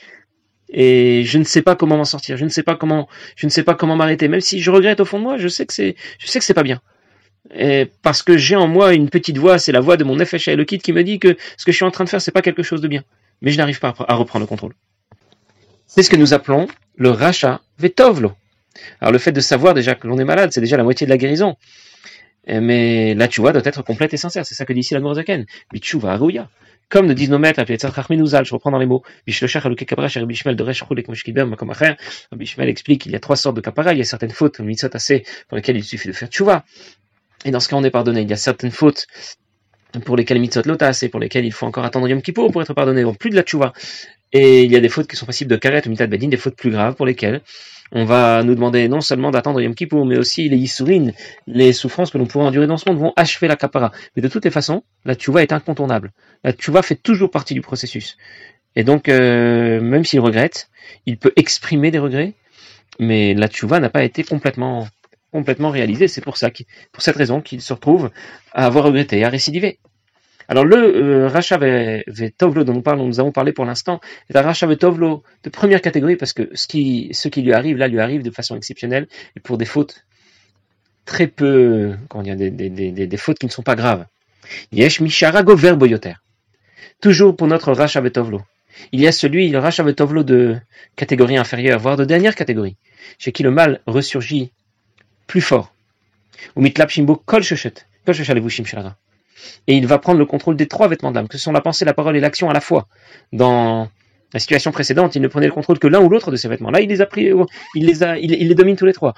Et 0.74 1.24
je 1.26 1.38
ne 1.38 1.44
sais 1.44 1.62
pas 1.62 1.76
comment 1.76 1.98
m'en 1.98 2.06
sortir, 2.06 2.38
je 2.38 2.46
ne 2.46 2.50
sais 2.50 2.64
pas 2.64 2.76
comment, 2.76 3.10
je 3.36 3.46
ne 3.46 3.52
sais 3.52 3.64
pas 3.64 3.76
comment 3.76 3.98
m'arrêter, 3.98 4.30
même 4.30 4.40
si 4.40 4.62
je 4.62 4.72
regrette 4.72 5.02
au 5.02 5.06
fond 5.06 5.20
de 5.20 5.24
moi, 5.24 5.38
je 5.38 5.50
sais 5.50 5.66
que 5.66 5.74
c'est, 5.74 5.96
je 6.18 6.28
sais 6.28 6.40
que 6.40 6.46
c'est 6.46 6.54
pas 6.54 6.64
bien 6.64 6.82
parce 8.02 8.24
que 8.24 8.38
j'ai 8.38 8.56
en 8.56 8.68
moi 8.68 8.94
une 8.94 9.10
petite 9.10 9.38
voix, 9.38 9.60
c'est 9.60 9.72
la 9.72 9.82
voix 9.82 9.98
de 9.98 10.04
mon 10.04 10.18
FHA 10.24 10.56
le 10.56 10.64
kit 10.64 10.80
qui 10.80 10.94
me 10.94 11.04
dit 11.04 11.20
que 11.20 11.38
ce 11.58 11.66
que 11.66 11.72
je 11.72 11.78
suis 11.78 11.86
en 11.86 11.92
train 11.92 12.04
de 12.04 12.10
faire, 12.10 12.22
c'est 12.22 12.32
pas 12.32 12.42
quelque 12.42 12.64
chose 12.64 12.82
de 12.82 12.88
bien. 12.88 13.04
Mais 13.42 13.52
je 13.52 13.58
n'arrive 13.58 13.80
pas 13.80 13.94
à 14.08 14.16
reprendre 14.16 14.44
le 14.44 14.48
contrôle. 14.48 14.74
C'est 15.88 16.04
ce 16.04 16.10
que 16.10 16.16
nous 16.16 16.34
appelons 16.34 16.68
le 16.96 17.10
rachat 17.10 17.62
vetovlo. 17.78 18.34
Alors 19.02 19.12
le 19.12 19.20
fait 19.20 19.32
de 19.32 19.42
savoir 19.42 19.74
déjà 19.74 19.96
que 19.96 20.08
l'on 20.08 20.18
est 20.18 20.26
malade, 20.26 20.52
c'est 20.54 20.62
déjà 20.62 20.78
la 20.78 20.84
moitié 20.84 21.06
de 21.06 21.12
la 21.12 21.18
guérison. 21.18 21.58
Mais 22.48 23.14
la 23.14 23.28
tchouva 23.28 23.52
doit 23.52 23.62
être 23.66 23.84
complète 23.84 24.14
et 24.14 24.18
sincère. 24.18 24.46
C'est 24.46 24.56
ça 24.56 24.66
que 24.66 24.74
dit 24.74 24.80
ici 24.80 24.94
la 24.94 25.00
Nourzaken. 25.00 25.46
Tchouva 25.76 26.14
arouya. 26.14 26.50
Comme 26.90 27.08
nous 27.08 27.14
disent 27.14 27.30
nos 27.30 27.40
maîtres, 27.40 27.64
je 27.66 28.54
reprends 28.54 28.72
dans 28.72 28.80
les 28.80 28.86
mots. 28.86 29.02
Bishmel 29.26 29.50
explique 32.70 33.02
qu'il 33.02 33.14
y 33.14 33.16
a 33.16 33.20
trois 33.20 33.38
sortes 33.38 33.56
de 33.56 33.62
kapara. 33.62 33.94
Il 33.94 34.00
y 34.00 34.02
a 34.02 34.06
certaines 34.06 34.32
fautes, 34.32 34.60
mitzot 34.60 34.90
assez, 34.94 35.24
pour 35.48 35.56
lesquelles 35.56 35.78
il 35.78 35.86
suffit 35.86 36.10
de 36.10 36.14
faire 36.14 36.28
tchouva. 36.28 36.66
Et 37.46 37.52
dans 37.52 37.60
ce 37.60 37.68
cas, 37.68 37.76
on 37.76 37.84
est 37.84 37.92
pardonné. 37.92 38.22
Il 38.22 38.30
y 38.30 38.34
a 38.34 38.38
certaines 38.38 38.72
fautes 38.72 39.08
pour 40.06 40.16
lesquelles 40.16 40.40
mitzot 40.40 40.62
lotas 40.66 41.00
et 41.02 41.10
pour 41.10 41.20
lesquelles 41.20 41.46
il 41.46 41.52
faut 41.52 41.66
encore 41.66 41.86
attendre 41.86 42.08
Yom 42.08 42.22
Kippur 42.22 42.52
pour 42.52 42.62
être 42.62 42.74
pardonné. 42.74 43.04
Donc 43.04 43.18
plus 43.18 43.30
de 43.30 43.36
la 43.36 43.44
tchouva. 43.44 43.74
Et 44.32 44.64
il 44.64 44.72
y 44.72 44.76
a 44.76 44.80
des 44.80 44.90
fautes 44.90 45.08
qui 45.08 45.16
sont 45.16 45.26
passibles 45.26 45.52
de 45.52 45.58
karet 45.58 45.86
ou 45.86 45.90
mitat 45.90 46.08
bedin, 46.08 46.30
des 46.30 46.38
fautes 46.38 46.56
plus 46.56 46.72
graves 46.72 46.96
pour 46.96 47.06
lesquelles 47.06 47.42
on 47.92 48.06
va 48.06 48.44
nous 48.44 48.56
demander 48.56 48.88
non 48.88 49.02
seulement 49.02 49.32
d'attendre 49.32 49.60
Yom 49.62 49.76
Kippur, 49.76 50.06
mais 50.06 50.18
aussi 50.18 50.48
les 50.48 50.58
yissurines, 50.58 51.14
les 51.46 51.74
souffrances 51.74 52.12
que 52.12 52.18
l'on 52.18 52.26
pourra 52.26 52.46
endurer 52.46 52.68
dans 52.68 52.78
ce 52.78 52.90
monde 52.90 53.00
vont 53.00 53.14
achever 53.18 53.48
la 53.48 53.58
kapara. 53.58 53.92
Mais 54.16 54.22
de 54.22 54.30
toutes 54.30 54.46
les 54.46 54.52
façons, 54.52 54.84
la 55.04 55.16
tchouva 55.16 55.44
est 55.44 55.52
incontournable. 55.52 56.12
La 56.44 56.54
tchouva 56.54 56.82
fait 56.84 56.96
toujours 56.96 57.32
partie 57.32 57.54
du 57.54 57.62
processus. 57.62 58.18
Et 58.78 58.86
donc, 58.86 59.10
euh, 59.10 59.82
même 59.82 60.06
s'il 60.06 60.22
regrette, 60.22 60.70
il 61.06 61.18
peut 61.18 61.34
exprimer 61.36 61.92
des 61.92 62.00
regrets, 62.00 62.34
mais 63.00 63.34
la 63.34 63.50
tchouva 63.50 63.82
n'a 63.82 63.90
pas 63.90 64.04
été 64.06 64.24
complètement 64.24 64.88
complètement 65.32 65.70
réalisé. 65.70 66.08
C'est 66.08 66.22
pour 66.22 66.38
ça, 66.38 66.50
pour 66.92 67.02
cette 67.04 67.16
raison 67.16 67.42
qu'il 67.42 67.62
se 67.62 67.74
retrouve 67.74 68.12
à 68.54 68.66
avoir 68.66 68.86
regretté, 68.86 69.24
à 69.24 69.30
récidiver. 69.30 69.80
Alors 70.48 70.66
le 70.66 71.28
euh, 71.28 72.02
Vetovlo 72.08 72.66
dont 72.66 72.74
nous, 72.74 72.82
parlons, 72.82 73.08
nous 73.08 73.22
avons 73.22 73.32
parlé 73.32 73.54
pour 73.54 73.64
l'instant 73.64 74.02
est 74.30 74.36
un 74.36 74.42
Racha 74.42 74.68
Vetovlo 74.68 75.24
de 75.44 75.50
première 75.50 75.82
catégorie 75.82 76.18
parce 76.18 76.34
que 76.34 76.50
ce 76.54 76.68
qui, 76.68 77.10
lui 77.38 77.54
arrive 77.54 77.78
là 77.78 77.88
lui 77.88 78.02
arrive 78.02 78.22
de 78.22 78.32
façon 78.32 78.58
exceptionnelle 78.58 79.08
et 79.38 79.40
pour 79.40 79.58
des 79.58 79.64
fautes 79.64 80.06
très 81.06 81.28
peu, 81.28 81.94
comment 82.10 82.24
dire, 82.24 82.36
des, 82.36 82.52
des, 82.52 83.18
fautes 83.18 83.40
qui 83.40 83.46
ne 83.46 83.52
sont 83.52 83.64
pas 83.64 83.76
graves. 83.76 84.06
Yesh 84.74 85.00
Misharago 85.00 85.56
Verboyoter. 85.56 86.16
Toujours 87.02 87.36
pour 87.36 87.48
notre 87.48 87.72
Racha 87.72 88.02
Vetovlo. 88.02 88.42
Il 88.92 89.00
y 89.00 89.08
a 89.08 89.14
celui, 89.14 89.50
le 89.50 89.60
Racha 89.60 89.84
Vetovlo 89.84 90.24
de 90.24 90.58
catégorie 90.98 91.38
inférieure, 91.38 91.80
voire 91.80 91.96
de 91.96 92.04
dernière 92.04 92.36
catégorie, 92.36 92.76
chez 93.18 93.32
qui 93.32 93.44
le 93.44 93.52
mal 93.52 93.80
ressurgit 93.88 94.52
plus 95.32 95.42
fort. 95.42 95.74
Et 99.68 99.78
il 99.78 99.88
va 99.88 99.98
prendre 99.98 100.20
le 100.20 100.26
contrôle 100.26 100.58
des 100.58 100.68
trois 100.68 100.90
vêtements 100.90 101.12
de 101.12 101.16
l'âme, 101.16 101.30
que 101.30 101.38
ce 101.38 101.44
sont 101.46 101.54
la 101.54 101.62
pensée, 101.62 101.86
la 101.86 101.94
parole 101.94 102.18
et 102.18 102.20
l'action 102.20 102.50
à 102.50 102.54
la 102.54 102.60
fois. 102.60 102.90
Dans 103.32 103.88
la 104.34 104.40
situation 104.42 104.72
précédente, 104.74 105.16
il 105.16 105.22
ne 105.22 105.30
prenait 105.30 105.46
le 105.48 105.54
contrôle 105.54 105.80
que 105.80 105.88
l'un 105.88 106.02
ou 106.02 106.10
l'autre 106.10 106.32
de 106.32 106.36
ces 106.36 106.50
vêtements. 106.50 106.70
Là, 106.70 106.82
il 106.82 106.90
les 106.90 107.00
a 107.00 107.06
pris, 107.06 107.32
il 107.76 107.86
les 107.86 108.04
a, 108.04 108.18
il, 108.18 108.30
les 108.30 108.56
domine 108.56 108.76
tous 108.76 108.86
les 108.86 108.92
trois. 108.92 109.14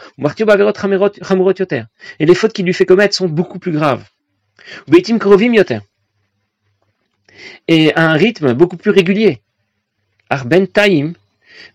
Et 2.20 2.25
les 2.27 2.36
fautes 2.36 2.53
qu'il 2.53 2.65
lui 2.65 2.74
fait 2.75 2.86
commettre 2.86 3.15
sont 3.15 3.27
beaucoup 3.27 3.58
plus 3.58 3.72
graves. 3.72 4.05
Et 7.67 7.96
à 7.96 8.12
un 8.12 8.13
rythme 8.13 8.53
beaucoup 8.53 8.77
plus 8.77 8.91
régulier. 8.91 9.41
Arben 10.29 10.67
taim 10.67 11.13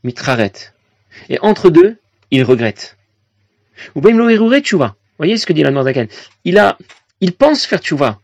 mitraret. 0.04 0.52
Et 1.28 1.40
entre 1.40 1.70
deux, 1.70 1.98
il 2.30 2.44
regrette. 2.44 2.97
Ou 3.94 4.00
bien 4.00 4.12
Vous 4.16 4.48
voyez 5.18 5.36
ce 5.36 5.46
que 5.46 5.52
dit 5.52 5.62
la 5.62 5.70
Nordaken 5.70 6.08
Il 6.44 6.58
a, 6.58 6.78
il 7.20 7.32
pense 7.32 7.64
faire 7.66 7.80
tchouva. 7.80 8.20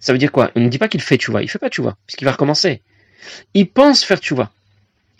Ça 0.00 0.12
veut 0.12 0.18
dire 0.18 0.32
quoi? 0.32 0.50
On 0.54 0.60
ne 0.60 0.68
dit 0.68 0.78
pas 0.78 0.88
qu'il 0.88 1.00
fait 1.00 1.16
tchouva. 1.16 1.42
Il 1.42 1.48
fait 1.48 1.58
pas 1.58 1.68
tchouva, 1.68 1.96
puisqu'il 2.06 2.24
va 2.24 2.32
recommencer. 2.32 2.82
Il 3.54 3.68
pense 3.68 4.04
faire 4.04 4.18
tchouva. 4.18 4.50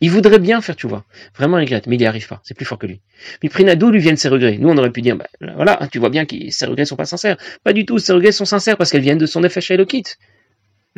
Il 0.00 0.10
voudrait 0.10 0.38
bien 0.38 0.60
faire 0.60 0.76
tchouva. 0.76 1.04
Vraiment, 1.36 1.58
il 1.58 1.62
regrette, 1.62 1.88
mais 1.88 1.96
il 1.96 1.98
n'y 1.98 2.06
arrive 2.06 2.28
pas. 2.28 2.40
C'est 2.44 2.54
plus 2.54 2.64
fort 2.64 2.78
que 2.78 2.86
lui. 2.86 3.00
Mais 3.42 3.48
Prinado 3.48 3.90
lui 3.90 3.98
viennent 3.98 4.16
ses 4.16 4.28
regrets. 4.28 4.56
Nous, 4.58 4.68
on 4.68 4.76
aurait 4.76 4.92
pu 4.92 5.02
dire, 5.02 5.16
bah, 5.16 5.26
voilà, 5.56 5.88
tu 5.90 5.98
vois 5.98 6.10
bien 6.10 6.24
que 6.24 6.36
ses 6.50 6.66
regrets 6.66 6.84
sont 6.84 6.94
pas 6.96 7.04
sincères. 7.04 7.36
Pas 7.64 7.72
du 7.72 7.84
tout. 7.84 7.98
Ses 7.98 8.12
regrets 8.12 8.30
sont 8.30 8.44
sincères 8.44 8.76
parce 8.76 8.92
qu'elles 8.92 9.02
viennent 9.02 9.18
de 9.18 9.26
son 9.26 9.42
effet 9.42 9.60
Elokit. 9.74 10.04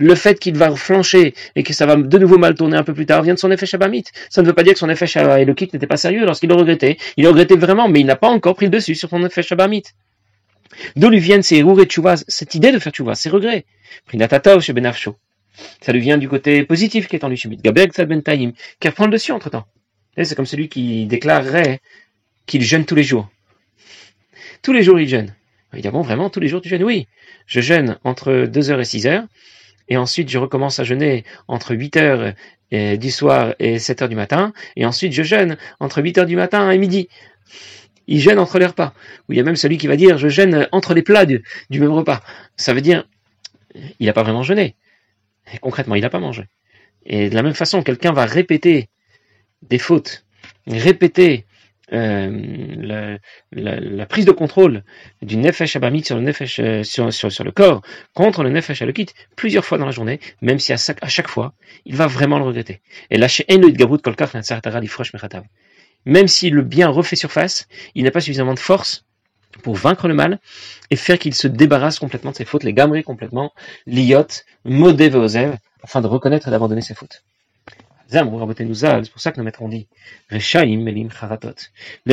Le 0.00 0.14
fait 0.14 0.38
qu'il 0.38 0.56
va 0.56 0.74
flancher 0.74 1.34
et 1.54 1.62
que 1.62 1.72
ça 1.72 1.84
va 1.86 1.96
de 1.96 2.18
nouveau 2.18 2.38
mal 2.38 2.54
tourner 2.54 2.76
un 2.76 2.82
peu 2.82 2.94
plus 2.94 3.06
tard 3.06 3.22
vient 3.22 3.34
de 3.34 3.38
son 3.38 3.50
effet 3.50 3.66
Shabamit. 3.66 4.04
Ça 4.30 4.40
ne 4.40 4.46
veut 4.46 4.54
pas 4.54 4.62
dire 4.62 4.72
que 4.72 4.78
son 4.78 4.88
effet 4.88 5.06
Shabamit 5.06 5.46
n'était 5.46 5.86
pas 5.86 5.98
sérieux 5.98 6.24
lorsqu'il 6.24 6.48
le 6.48 6.54
regrettait. 6.54 6.96
Il 7.18 7.24
le 7.24 7.28
regrettait 7.28 7.56
vraiment, 7.56 7.88
mais 7.88 8.00
il 8.00 8.06
n'a 8.06 8.16
pas 8.16 8.28
encore 8.28 8.54
pris 8.54 8.66
le 8.66 8.70
dessus 8.70 8.94
sur 8.94 9.10
son 9.10 9.24
effet 9.24 9.42
Shabamit. 9.42 9.82
D'où 10.96 11.10
lui 11.10 11.20
viennent 11.20 11.42
ces 11.42 11.62
roures 11.62 11.82
et 11.82 11.88
cette 12.28 12.54
idée 12.54 12.72
de 12.72 12.78
faire 12.78 12.92
tchouva, 12.92 13.14
ces 13.14 13.28
regrets? 13.28 13.66
Prinatatov 14.06 14.62
chez 14.62 14.72
Benafcho. 14.72 15.16
Ça 15.82 15.92
lui 15.92 16.00
vient 16.00 16.16
du 16.16 16.28
côté 16.28 16.64
positif 16.64 17.06
qui 17.06 17.16
est 17.16 17.24
en 17.24 17.28
lui 17.28 17.36
chez 17.36 17.48
Gabeg 17.50 17.92
Bentaim, 18.06 18.52
qui 18.78 18.88
reprend 18.88 19.04
le 19.04 19.12
dessus 19.12 19.32
entre 19.32 19.50
temps. 19.50 19.66
C'est 20.16 20.34
comme 20.34 20.46
celui 20.46 20.68
qui 20.68 21.06
déclarerait 21.06 21.80
qu'il 22.46 22.62
jeûne 22.62 22.86
tous 22.86 22.94
les 22.94 23.02
jours. 23.02 23.28
Tous 24.62 24.72
les 24.72 24.82
jours 24.82 24.98
il 24.98 25.08
jeûne. 25.08 25.34
Il 25.74 25.88
vraiment 25.88 26.30
tous 26.30 26.40
les 26.40 26.48
jours 26.48 26.62
tu 26.62 26.68
jeûnes 26.68 26.84
Oui, 26.84 27.06
je 27.46 27.60
jeûne 27.60 27.98
entre 28.02 28.46
2h 28.46 28.80
et 28.80 28.82
6h 28.82 29.26
et 29.90 29.96
ensuite 29.96 30.30
je 30.30 30.38
recommence 30.38 30.78
à 30.78 30.84
jeûner 30.84 31.24
entre 31.48 31.74
8 31.74 31.96
heures 31.96 32.34
du 32.72 33.10
soir 33.10 33.54
et 33.58 33.78
7 33.78 34.02
heures 34.02 34.08
du 34.08 34.16
matin, 34.16 34.52
et 34.76 34.86
ensuite 34.86 35.12
je 35.12 35.22
jeûne 35.22 35.58
entre 35.80 36.00
8 36.00 36.18
heures 36.18 36.26
du 36.26 36.36
matin 36.36 36.70
et 36.70 36.78
midi. 36.78 37.08
Il 38.06 38.20
jeûne 38.20 38.38
entre 38.38 38.58
les 38.58 38.66
repas. 38.66 38.94
Ou 39.28 39.32
il 39.32 39.36
y 39.36 39.40
a 39.40 39.44
même 39.44 39.56
celui 39.56 39.76
qui 39.76 39.86
va 39.86 39.96
dire 39.96 40.16
je 40.18 40.28
jeûne 40.28 40.68
entre 40.72 40.94
les 40.94 41.02
plats 41.02 41.26
du, 41.26 41.42
même 41.70 41.92
repas. 41.92 42.22
Ça 42.56 42.72
veut 42.72 42.80
dire 42.80 43.04
il 43.98 44.06
n'a 44.06 44.12
pas 44.12 44.22
vraiment 44.22 44.42
jeûné. 44.42 44.76
Et 45.52 45.58
concrètement, 45.58 45.94
il 45.94 46.02
n'a 46.02 46.10
pas 46.10 46.20
mangé. 46.20 46.44
Et 47.04 47.30
de 47.30 47.34
la 47.34 47.42
même 47.42 47.54
façon, 47.54 47.82
quelqu'un 47.82 48.12
va 48.12 48.24
répéter 48.24 48.88
des 49.62 49.78
fautes, 49.78 50.24
répéter 50.66 51.44
euh, 51.92 53.18
la, 53.52 54.06
prise 54.06 54.24
de 54.24 54.30
contrôle 54.30 54.84
du 55.22 55.36
nefesh 55.36 55.76
abamit 55.76 56.04
sur 56.04 56.16
le 56.16 56.22
nefesh 56.22 56.60
euh, 56.60 56.82
sur, 56.82 57.12
sur, 57.12 57.44
le 57.44 57.50
corps 57.50 57.82
contre 58.14 58.42
le 58.42 58.50
nefesh 58.50 58.82
alokit 58.82 59.08
plusieurs 59.36 59.64
fois 59.64 59.78
dans 59.78 59.86
la 59.86 59.90
journée, 59.90 60.20
même 60.40 60.58
si 60.58 60.72
à 60.72 60.76
chaque, 60.76 61.28
fois, 61.28 61.52
il 61.84 61.96
va 61.96 62.06
vraiment 62.06 62.38
le 62.38 62.44
regretter. 62.44 62.80
Et 63.10 63.18
lâcher 63.18 63.44
même 66.06 66.28
si 66.28 66.50
le 66.50 66.62
bien 66.62 66.88
refait 66.88 67.16
surface, 67.16 67.68
il 67.94 68.04
n'a 68.04 68.10
pas 68.10 68.20
suffisamment 68.20 68.54
de 68.54 68.58
force 68.58 69.04
pour 69.62 69.74
vaincre 69.74 70.08
le 70.08 70.14
mal 70.14 70.38
et 70.90 70.96
faire 70.96 71.18
qu'il 71.18 71.34
se 71.34 71.48
débarrasse 71.48 71.98
complètement 71.98 72.30
de 72.30 72.36
ses 72.36 72.44
fautes, 72.44 72.64
les 72.64 72.72
gameries 72.72 73.02
complètement, 73.02 73.52
l'iot, 73.86 74.26
modé 74.64 75.10
afin 75.82 76.00
de 76.00 76.06
reconnaître 76.06 76.48
et 76.48 76.50
d'abandonner 76.50 76.82
ses 76.82 76.94
fautes. 76.94 77.22
C'est 78.12 79.12
pour 79.12 79.20
ça 79.20 79.32
que 79.32 79.38
nos 79.38 79.44
maîtres 79.44 79.62
ont 79.62 79.68
dit 79.68 79.86
Les 80.30 80.38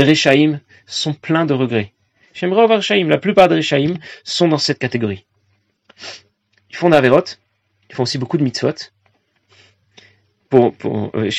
Rechaim 0.03 0.59
sont 0.85 1.13
pleins 1.13 1.45
de 1.45 1.53
regrets. 1.53 1.93
J'aimerais 2.33 2.67
voir 2.67 2.77
Rechaim. 2.79 3.07
La 3.07 3.17
plupart 3.17 3.47
des 3.47 3.55
Rechaim 3.55 3.95
sont 4.23 4.47
dans 4.47 4.57
cette 4.57 4.79
catégorie. 4.79 5.25
Ils 6.69 6.75
font 6.75 6.89
d'Averot, 6.89 7.23
ils 7.89 7.95
font 7.95 8.03
aussi 8.03 8.17
beaucoup 8.17 8.37
de 8.37 8.43
mitzvot. 8.43 8.73
Euh, 10.53 11.29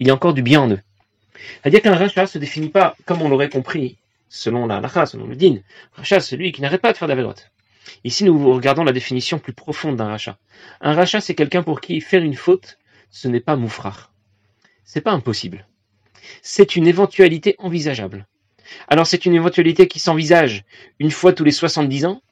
il 0.00 0.06
y 0.06 0.10
a 0.10 0.14
encore 0.14 0.34
du 0.34 0.42
bien 0.42 0.60
en 0.62 0.70
eux. 0.70 0.80
C'est-à-dire 1.62 1.82
qu'un 1.82 1.94
rachat 1.94 2.22
ne 2.22 2.26
se 2.26 2.38
définit 2.38 2.70
pas, 2.70 2.96
comme 3.04 3.22
on 3.22 3.28
l'aurait 3.28 3.50
compris, 3.50 3.98
selon 4.28 4.66
la 4.66 4.80
lacha, 4.80 5.06
selon 5.06 5.26
le 5.26 5.36
din. 5.36 5.58
Rachat, 5.92 6.20
c'est 6.20 6.30
celui 6.30 6.52
qui 6.52 6.62
n'arrête 6.62 6.80
pas 6.80 6.92
de 6.92 6.98
faire 6.98 7.08
d'Averot. 7.08 7.34
Ici, 8.04 8.24
nous 8.24 8.52
regardons 8.52 8.84
la 8.84 8.92
définition 8.92 9.38
plus 9.38 9.52
profonde 9.52 9.96
d'un 9.96 10.08
rachat. 10.08 10.38
Un 10.80 10.94
rachat, 10.94 11.20
c'est 11.20 11.34
quelqu'un 11.34 11.62
pour 11.62 11.80
qui 11.80 12.00
faire 12.00 12.22
une 12.22 12.34
faute, 12.34 12.78
ce 13.10 13.28
n'est 13.28 13.40
pas 13.40 13.56
moufrar. 13.56 14.12
C'est 14.84 15.00
pas 15.00 15.12
impossible. 15.12 15.66
C'est 16.42 16.76
une 16.76 16.86
éventualité 16.86 17.54
envisageable. 17.58 18.26
Alors, 18.88 19.06
c'est 19.06 19.26
une 19.26 19.34
éventualité 19.34 19.88
qui 19.88 20.00
s'envisage 20.00 20.64
une 20.98 21.10
fois 21.10 21.32
tous 21.32 21.44
les 21.44 21.52
70 21.52 22.06
ans, 22.06 22.22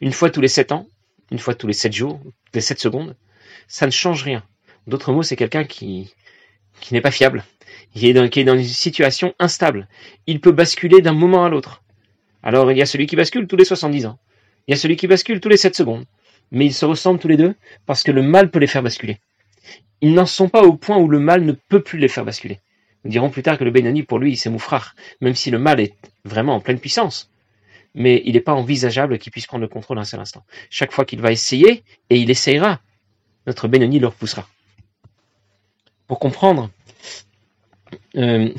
une 0.00 0.12
fois 0.12 0.30
tous 0.30 0.40
les 0.40 0.48
7 0.48 0.72
ans, 0.72 0.86
une 1.30 1.38
fois 1.38 1.54
tous 1.54 1.66
les 1.66 1.72
7 1.72 1.92
jours, 1.92 2.20
les 2.54 2.60
7 2.60 2.80
secondes. 2.80 3.16
Ça 3.66 3.86
ne 3.86 3.90
change 3.90 4.22
rien. 4.22 4.42
D'autres 4.86 5.12
mots, 5.12 5.22
c'est 5.22 5.36
quelqu'un 5.36 5.64
qui, 5.64 6.14
qui 6.80 6.94
n'est 6.94 7.00
pas 7.00 7.10
fiable, 7.10 7.44
qui 7.94 8.08
est, 8.08 8.14
dans, 8.14 8.28
qui 8.28 8.40
est 8.40 8.44
dans 8.44 8.56
une 8.56 8.64
situation 8.64 9.34
instable. 9.38 9.88
Il 10.26 10.40
peut 10.40 10.52
basculer 10.52 11.02
d'un 11.02 11.12
moment 11.12 11.44
à 11.44 11.48
l'autre. 11.48 11.82
Alors, 12.42 12.72
il 12.72 12.78
y 12.78 12.82
a 12.82 12.86
celui 12.86 13.06
qui 13.06 13.16
bascule 13.16 13.46
tous 13.46 13.56
les 13.56 13.64
70 13.64 14.06
ans. 14.06 14.18
Il 14.68 14.72
y 14.72 14.74
a 14.74 14.76
celui 14.76 14.96
qui 14.96 15.06
bascule 15.06 15.40
tous 15.40 15.48
les 15.48 15.56
7 15.56 15.74
secondes. 15.74 16.04
Mais 16.50 16.66
ils 16.66 16.74
se 16.74 16.84
ressemblent 16.84 17.18
tous 17.18 17.28
les 17.28 17.36
deux 17.36 17.54
parce 17.86 18.02
que 18.02 18.12
le 18.12 18.22
mal 18.22 18.50
peut 18.50 18.58
les 18.58 18.66
faire 18.66 18.82
basculer. 18.82 19.18
Ils 20.00 20.14
n'en 20.14 20.26
sont 20.26 20.48
pas 20.48 20.62
au 20.62 20.74
point 20.74 20.98
où 20.98 21.08
le 21.08 21.18
mal 21.18 21.44
ne 21.44 21.52
peut 21.52 21.82
plus 21.82 21.98
les 21.98 22.08
faire 22.08 22.24
basculer. 22.24 22.60
Nous 23.04 23.10
dirons 23.10 23.30
plus 23.30 23.42
tard 23.42 23.58
que 23.58 23.64
le 23.64 23.70
Benoni, 23.70 24.02
pour 24.02 24.18
lui, 24.18 24.36
c'est 24.36 24.50
moufrar, 24.50 24.94
même 25.20 25.34
si 25.34 25.50
le 25.50 25.58
mal 25.58 25.80
est 25.80 25.94
vraiment 26.24 26.54
en 26.54 26.60
pleine 26.60 26.78
puissance. 26.78 27.30
Mais 27.94 28.22
il 28.24 28.34
n'est 28.34 28.40
pas 28.40 28.54
envisageable 28.54 29.18
qu'il 29.18 29.32
puisse 29.32 29.46
prendre 29.46 29.62
le 29.62 29.68
contrôle 29.68 29.98
un 29.98 30.04
seul 30.04 30.20
instant. 30.20 30.44
Chaque 30.70 30.92
fois 30.92 31.04
qu'il 31.04 31.20
va 31.20 31.32
essayer, 31.32 31.82
et 32.10 32.18
il 32.18 32.30
essayera, 32.30 32.80
notre 33.46 33.68
Benoni 33.68 33.98
le 33.98 34.08
repoussera. 34.08 34.46
Pour 36.06 36.18
comprendre 36.18 36.70
euh, 38.16 38.52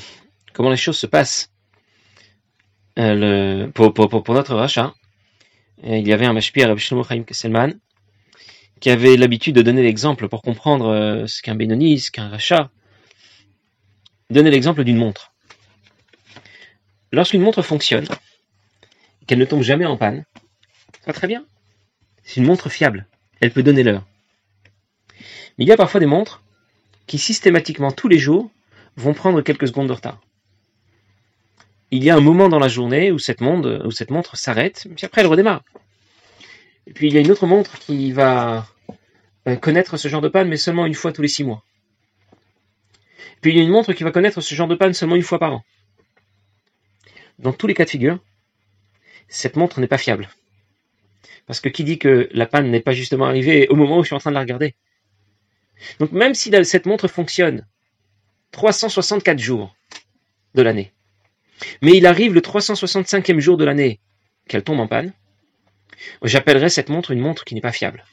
comment 0.54 0.70
les 0.70 0.78
choses 0.78 0.98
se 0.98 1.08
passent 1.08 1.52
euh, 2.98 3.68
pour, 3.70 3.94
pour, 3.94 4.34
notre 4.34 4.56
rachat, 4.56 4.94
il 5.84 6.08
y 6.08 6.14
avait 6.14 6.26
un 6.26 6.34
mashpir, 6.34 6.68
Rabbi 6.68 6.82
Shlomo 6.82 7.04
Kesselman, 7.04 7.74
qui 8.80 8.90
avait 8.90 9.18
l'habitude 9.18 9.56
de 9.56 9.62
donner 9.62 9.84
l'exemple 9.84 10.28
pour 10.28 10.42
comprendre 10.42 10.88
euh, 10.88 11.28
ce 11.28 11.42
qu'un 11.42 11.56
Benoni, 11.56 12.00
ce 12.00 12.12
qu'un 12.12 12.30
rachat. 12.30 12.70
Donner 14.30 14.52
l'exemple 14.52 14.84
d'une 14.84 14.98
montre. 14.98 15.34
Lorsqu'une 17.12 17.42
montre 17.42 17.62
fonctionne, 17.62 18.08
qu'elle 19.26 19.40
ne 19.40 19.46
tombe 19.46 19.64
jamais 19.64 19.86
en 19.86 19.98
panne, 19.98 20.26
ça 21.02 21.08
va 21.08 21.14
très 21.14 21.28
bien. 21.28 21.46
C'est 22.24 22.40
une 22.40 22.46
montre 22.46 22.70
fiable. 22.70 23.08
Elle 23.42 23.52
peut 23.52 23.64
donner 23.64 23.84
l'heure. 23.84 24.06
Mais 25.58 25.66
il 25.66 25.68
y 25.68 25.72
a 25.72 25.78
parfois 25.78 26.00
des 26.00 26.06
montres 26.06 26.44
qui 27.08 27.18
systématiquement 27.18 27.92
tous 27.92 28.08
les 28.08 28.20
jours 28.20 28.52
vont 28.96 29.14
prendre 29.14 29.42
quelques 29.42 29.68
secondes 29.68 29.88
de 29.88 29.94
retard 29.94 30.22
il 31.92 32.04
y 32.04 32.10
a 32.10 32.16
un 32.16 32.22
moment 32.22 32.50
dans 32.50 32.60
la 32.60 32.68
journée 32.68 33.12
où 33.12 33.20
cette, 33.20 33.42
montre 33.42 34.38
s'arrête, 34.38 34.88
puis 34.96 35.06
après 35.06 35.22
elle 35.22 35.28
redémarre. 35.28 35.64
Et 36.88 36.94
puis 36.94 37.08
il 37.08 37.14
y 37.14 37.18
a 37.18 37.22
une 37.22 37.32
autre 37.32 37.48
montre 37.48 37.80
qui 37.80 38.12
va 38.12 38.68
euh, 39.48 39.56
connaître 39.56 39.98
ce 39.98 40.08
genre 40.08 40.22
de 40.22 40.30
panne, 40.30 40.48
mais 40.48 40.58
seulement 40.58 40.86
une 40.86 40.94
fois 40.94 41.12
tous 41.12 41.22
les 41.22 41.28
six 41.28 41.44
mois. 41.44 41.64
puis 43.42 43.52
il 43.52 43.58
y 43.58 43.60
a 43.60 43.64
une 43.64 43.70
montre 43.70 43.94
qui 43.94 44.04
va 44.04 44.12
connaître 44.12 44.42
ce 44.42 44.56
genre 44.56 44.68
de 44.68 44.76
panne 44.76 44.94
seulement 44.94 45.16
une 45.16 45.24
fois 45.24 45.40
par 45.40 45.54
an. 45.54 45.64
Dans 47.40 47.54
tous 47.54 47.68
les 47.68 47.74
cas 47.74 47.86
de 47.86 47.90
figure, 47.90 48.20
cette 49.28 49.56
montre 49.56 49.80
n'est 49.80 49.88
pas 49.88 49.98
fiable. 49.98 50.30
Parce 51.48 51.62
que 51.62 51.70
qui 51.70 51.84
dit 51.84 51.98
que 51.98 52.30
la 52.32 52.46
panne 52.46 52.70
n'est 52.70 52.82
pas 52.82 52.94
justement 52.94 53.26
arrivée 53.26 53.68
au 53.70 53.76
moment 53.76 53.98
où 53.98 54.04
je 54.04 54.08
suis 54.08 54.16
en 54.16 54.20
train 54.20 54.30
de 54.32 54.36
la 54.36 54.42
regarder? 54.42 54.76
Donc 56.00 56.12
même 56.12 56.36
si 56.36 56.52
cette 56.64 56.86
montre 56.86 57.08
fonctionne 57.08 57.66
364 58.52 59.40
jours 59.40 59.76
de 60.54 60.62
l'année, 60.62 60.92
mais 61.82 61.98
il 61.98 62.06
arrive 62.06 62.34
le 62.34 62.42
365e 62.42 63.40
jour 63.40 63.58
de 63.58 63.66
l'année 63.66 64.00
qu'elle 64.48 64.64
tombe 64.64 64.80
en 64.80 64.88
panne. 64.88 65.14
J'appellerais 66.24 66.70
cette 66.70 66.90
montre 66.90 67.12
une 67.12 67.20
montre 67.20 67.46
qui 67.46 67.56
n'est 67.56 67.62
pas 67.62 67.72
fiable. 67.72 68.06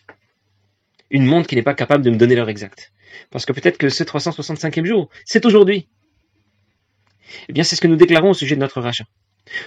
Une 1.10 1.24
montre 1.24 1.48
qui 1.48 1.54
n'est 1.54 1.62
pas 1.62 1.74
capable 1.74 2.04
de 2.04 2.10
me 2.10 2.16
donner 2.16 2.34
l'heure 2.34 2.48
exacte. 2.48 2.92
Parce 3.30 3.46
que 3.46 3.52
peut-être 3.52 3.78
que 3.78 3.88
ce 3.88 4.02
365e 4.04 4.84
jour, 4.84 5.08
c'est 5.24 5.46
aujourd'hui. 5.46 5.88
Eh 7.48 7.52
bien, 7.52 7.64
c'est 7.64 7.76
ce 7.76 7.80
que 7.80 7.86
nous 7.86 7.96
déclarons 7.96 8.30
au 8.30 8.34
sujet 8.34 8.56
de 8.56 8.60
notre 8.60 8.80
rachat. 8.80 9.04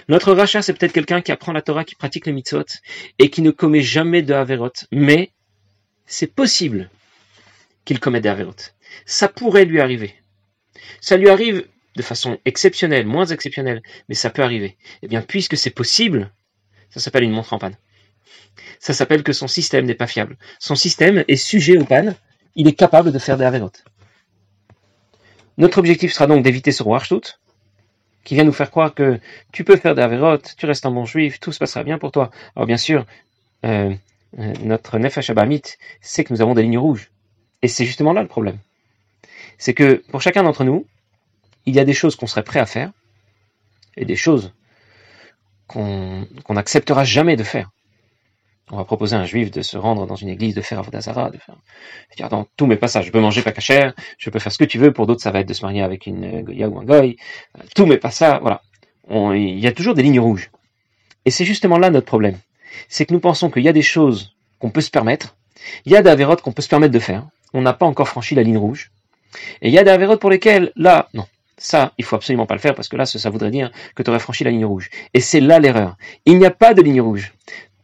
Notre 0.08 0.32
rachat, 0.32 0.62
c'est 0.62 0.74
peut-être 0.74 0.92
quelqu'un 0.92 1.22
qui 1.22 1.32
apprend 1.32 1.52
la 1.52 1.62
Torah, 1.62 1.84
qui 1.84 1.94
pratique 1.94 2.26
les 2.26 2.32
mitzvot, 2.32 2.64
et 3.18 3.30
qui 3.30 3.42
ne 3.42 3.50
commet 3.50 3.80
jamais 3.80 4.22
de 4.22 4.34
Haverot. 4.34 4.72
Mais, 4.92 5.32
c'est 6.06 6.32
possible 6.32 6.90
qu'il 7.84 8.00
commette 8.00 8.22
des 8.22 8.28
Haverot. 8.28 8.56
Ça 9.06 9.28
pourrait 9.28 9.64
lui 9.64 9.80
arriver. 9.80 10.14
Ça 11.00 11.16
lui 11.16 11.28
arrive 11.28 11.66
de 12.00 12.06
façon 12.06 12.38
exceptionnelle, 12.44 13.06
moins 13.06 13.26
exceptionnelle, 13.26 13.82
mais 14.08 14.14
ça 14.14 14.30
peut 14.30 14.42
arriver. 14.42 14.76
Eh 15.02 15.08
bien, 15.08 15.20
puisque 15.20 15.56
c'est 15.56 15.70
possible, 15.70 16.30
ça 16.88 16.98
s'appelle 17.00 17.24
une 17.24 17.32
montre 17.32 17.52
en 17.52 17.58
panne. 17.58 17.76
Ça 18.78 18.94
s'appelle 18.94 19.22
que 19.22 19.32
son 19.32 19.48
système 19.48 19.84
n'est 19.84 19.94
pas 19.94 20.06
fiable. 20.06 20.36
Son 20.58 20.74
système 20.74 21.24
est 21.28 21.36
sujet 21.36 21.76
aux 21.76 21.84
pannes, 21.84 22.14
il 22.54 22.66
est 22.68 22.72
capable 22.72 23.12
de 23.12 23.18
faire 23.18 23.36
des 23.36 23.44
avérotes. 23.44 23.84
Notre 25.58 25.78
objectif 25.78 26.12
sera 26.12 26.26
donc 26.26 26.42
d'éviter 26.42 26.72
ce 26.72 26.82
roi 26.82 27.02
qui 28.24 28.34
vient 28.34 28.44
nous 28.44 28.52
faire 28.52 28.70
croire 28.70 28.94
que 28.94 29.20
tu 29.52 29.64
peux 29.64 29.76
faire 29.76 29.94
des 29.94 30.02
avérotes, 30.02 30.54
tu 30.56 30.66
restes 30.66 30.86
un 30.86 30.90
bon 30.90 31.04
juif, 31.04 31.38
tout 31.38 31.52
se 31.52 31.58
passera 31.58 31.84
bien 31.84 31.98
pour 31.98 32.12
toi. 32.12 32.30
Alors 32.56 32.66
bien 32.66 32.76
sûr, 32.76 33.04
euh, 33.66 33.94
euh, 34.38 34.52
notre 34.62 34.98
Nefesh 34.98 35.30
Abamit 35.30 35.62
sait 36.00 36.24
que 36.24 36.32
nous 36.32 36.40
avons 36.40 36.54
des 36.54 36.62
lignes 36.62 36.78
rouges. 36.78 37.10
Et 37.62 37.68
c'est 37.68 37.84
justement 37.84 38.12
là 38.12 38.22
le 38.22 38.28
problème. 38.28 38.58
C'est 39.58 39.74
que 39.74 40.02
pour 40.10 40.22
chacun 40.22 40.42
d'entre 40.42 40.64
nous, 40.64 40.86
il 41.70 41.76
y 41.76 41.80
a 41.80 41.84
des 41.84 41.94
choses 41.94 42.16
qu'on 42.16 42.26
serait 42.26 42.42
prêt 42.42 42.60
à 42.60 42.66
faire 42.66 42.92
et 43.96 44.04
des 44.04 44.16
choses 44.16 44.52
qu'on 45.66 46.26
n'acceptera 46.48 47.04
jamais 47.04 47.36
de 47.36 47.44
faire. 47.44 47.70
On 48.72 48.76
va 48.76 48.84
proposer 48.84 49.16
à 49.16 49.20
un 49.20 49.24
juif 49.24 49.50
de 49.50 49.62
se 49.62 49.76
rendre 49.76 50.06
dans 50.06 50.14
une 50.14 50.28
église, 50.28 50.54
de 50.54 50.60
faire 50.60 50.78
Avodazara, 50.78 51.30
de 51.30 51.38
faire, 51.38 51.56
de 52.10 52.16
dire, 52.16 52.28
dans 52.28 52.46
tous 52.56 52.66
mes 52.66 52.76
passages, 52.76 53.06
je 53.06 53.12
peux 53.12 53.20
manger 53.20 53.42
pas 53.42 53.52
cachère, 53.52 53.94
je 54.18 54.30
peux 54.30 54.38
faire 54.38 54.52
ce 54.52 54.58
que 54.58 54.64
tu 54.64 54.78
veux, 54.78 54.92
pour 54.92 55.06
d'autres 55.06 55.22
ça 55.22 55.32
va 55.32 55.40
être 55.40 55.48
de 55.48 55.54
se 55.54 55.62
marier 55.62 55.82
avec 55.82 56.06
une 56.06 56.42
Goya 56.42 56.68
ou 56.68 56.78
un 56.78 56.84
Goy, 56.84 57.16
tous 57.74 57.86
mes 57.86 57.98
passages, 57.98 58.40
voilà. 58.40 58.62
il 59.10 59.58
y 59.58 59.66
a 59.66 59.72
toujours 59.72 59.94
des 59.94 60.02
lignes 60.02 60.20
rouges. 60.20 60.50
Et 61.24 61.30
c'est 61.30 61.44
justement 61.44 61.78
là 61.78 61.90
notre 61.90 62.06
problème. 62.06 62.38
C'est 62.88 63.06
que 63.06 63.12
nous 63.12 63.20
pensons 63.20 63.50
qu'il 63.50 63.62
y 63.62 63.68
a 63.68 63.72
des 63.72 63.82
choses 63.82 64.36
qu'on 64.60 64.70
peut 64.70 64.80
se 64.80 64.90
permettre, 64.90 65.36
il 65.84 65.92
y 65.92 65.96
a 65.96 66.02
des 66.02 66.10
avérotes 66.10 66.42
qu'on 66.42 66.52
peut 66.52 66.62
se 66.62 66.68
permettre 66.68 66.94
de 66.94 66.98
faire. 66.98 67.26
On 67.52 67.62
n'a 67.62 67.72
pas 67.72 67.86
encore 67.86 68.08
franchi 68.08 68.34
la 68.34 68.42
ligne 68.42 68.58
rouge. 68.58 68.90
Et 69.62 69.68
il 69.68 69.74
y 69.74 69.78
a 69.78 69.84
des 69.84 69.90
avérotes 69.90 70.20
pour 70.20 70.30
lesquelles, 70.30 70.72
là, 70.76 71.08
non, 71.14 71.26
ça, 71.62 71.92
il 71.98 72.06
faut 72.06 72.16
absolument 72.16 72.46
pas 72.46 72.54
le 72.54 72.60
faire 72.60 72.74
parce 72.74 72.88
que 72.88 72.96
là, 72.96 73.04
ça, 73.04 73.28
voudrait 73.28 73.50
dire 73.50 73.70
que 73.94 74.02
tu 74.02 74.08
aurais 74.08 74.18
franchi 74.18 74.44
la 74.44 74.50
ligne 74.50 74.64
rouge. 74.64 74.88
Et 75.12 75.20
c'est 75.20 75.40
là 75.40 75.58
l'erreur. 75.58 75.98
Il 76.24 76.38
n'y 76.38 76.46
a 76.46 76.50
pas 76.50 76.72
de 76.72 76.80
ligne 76.80 77.02
rouge. 77.02 77.34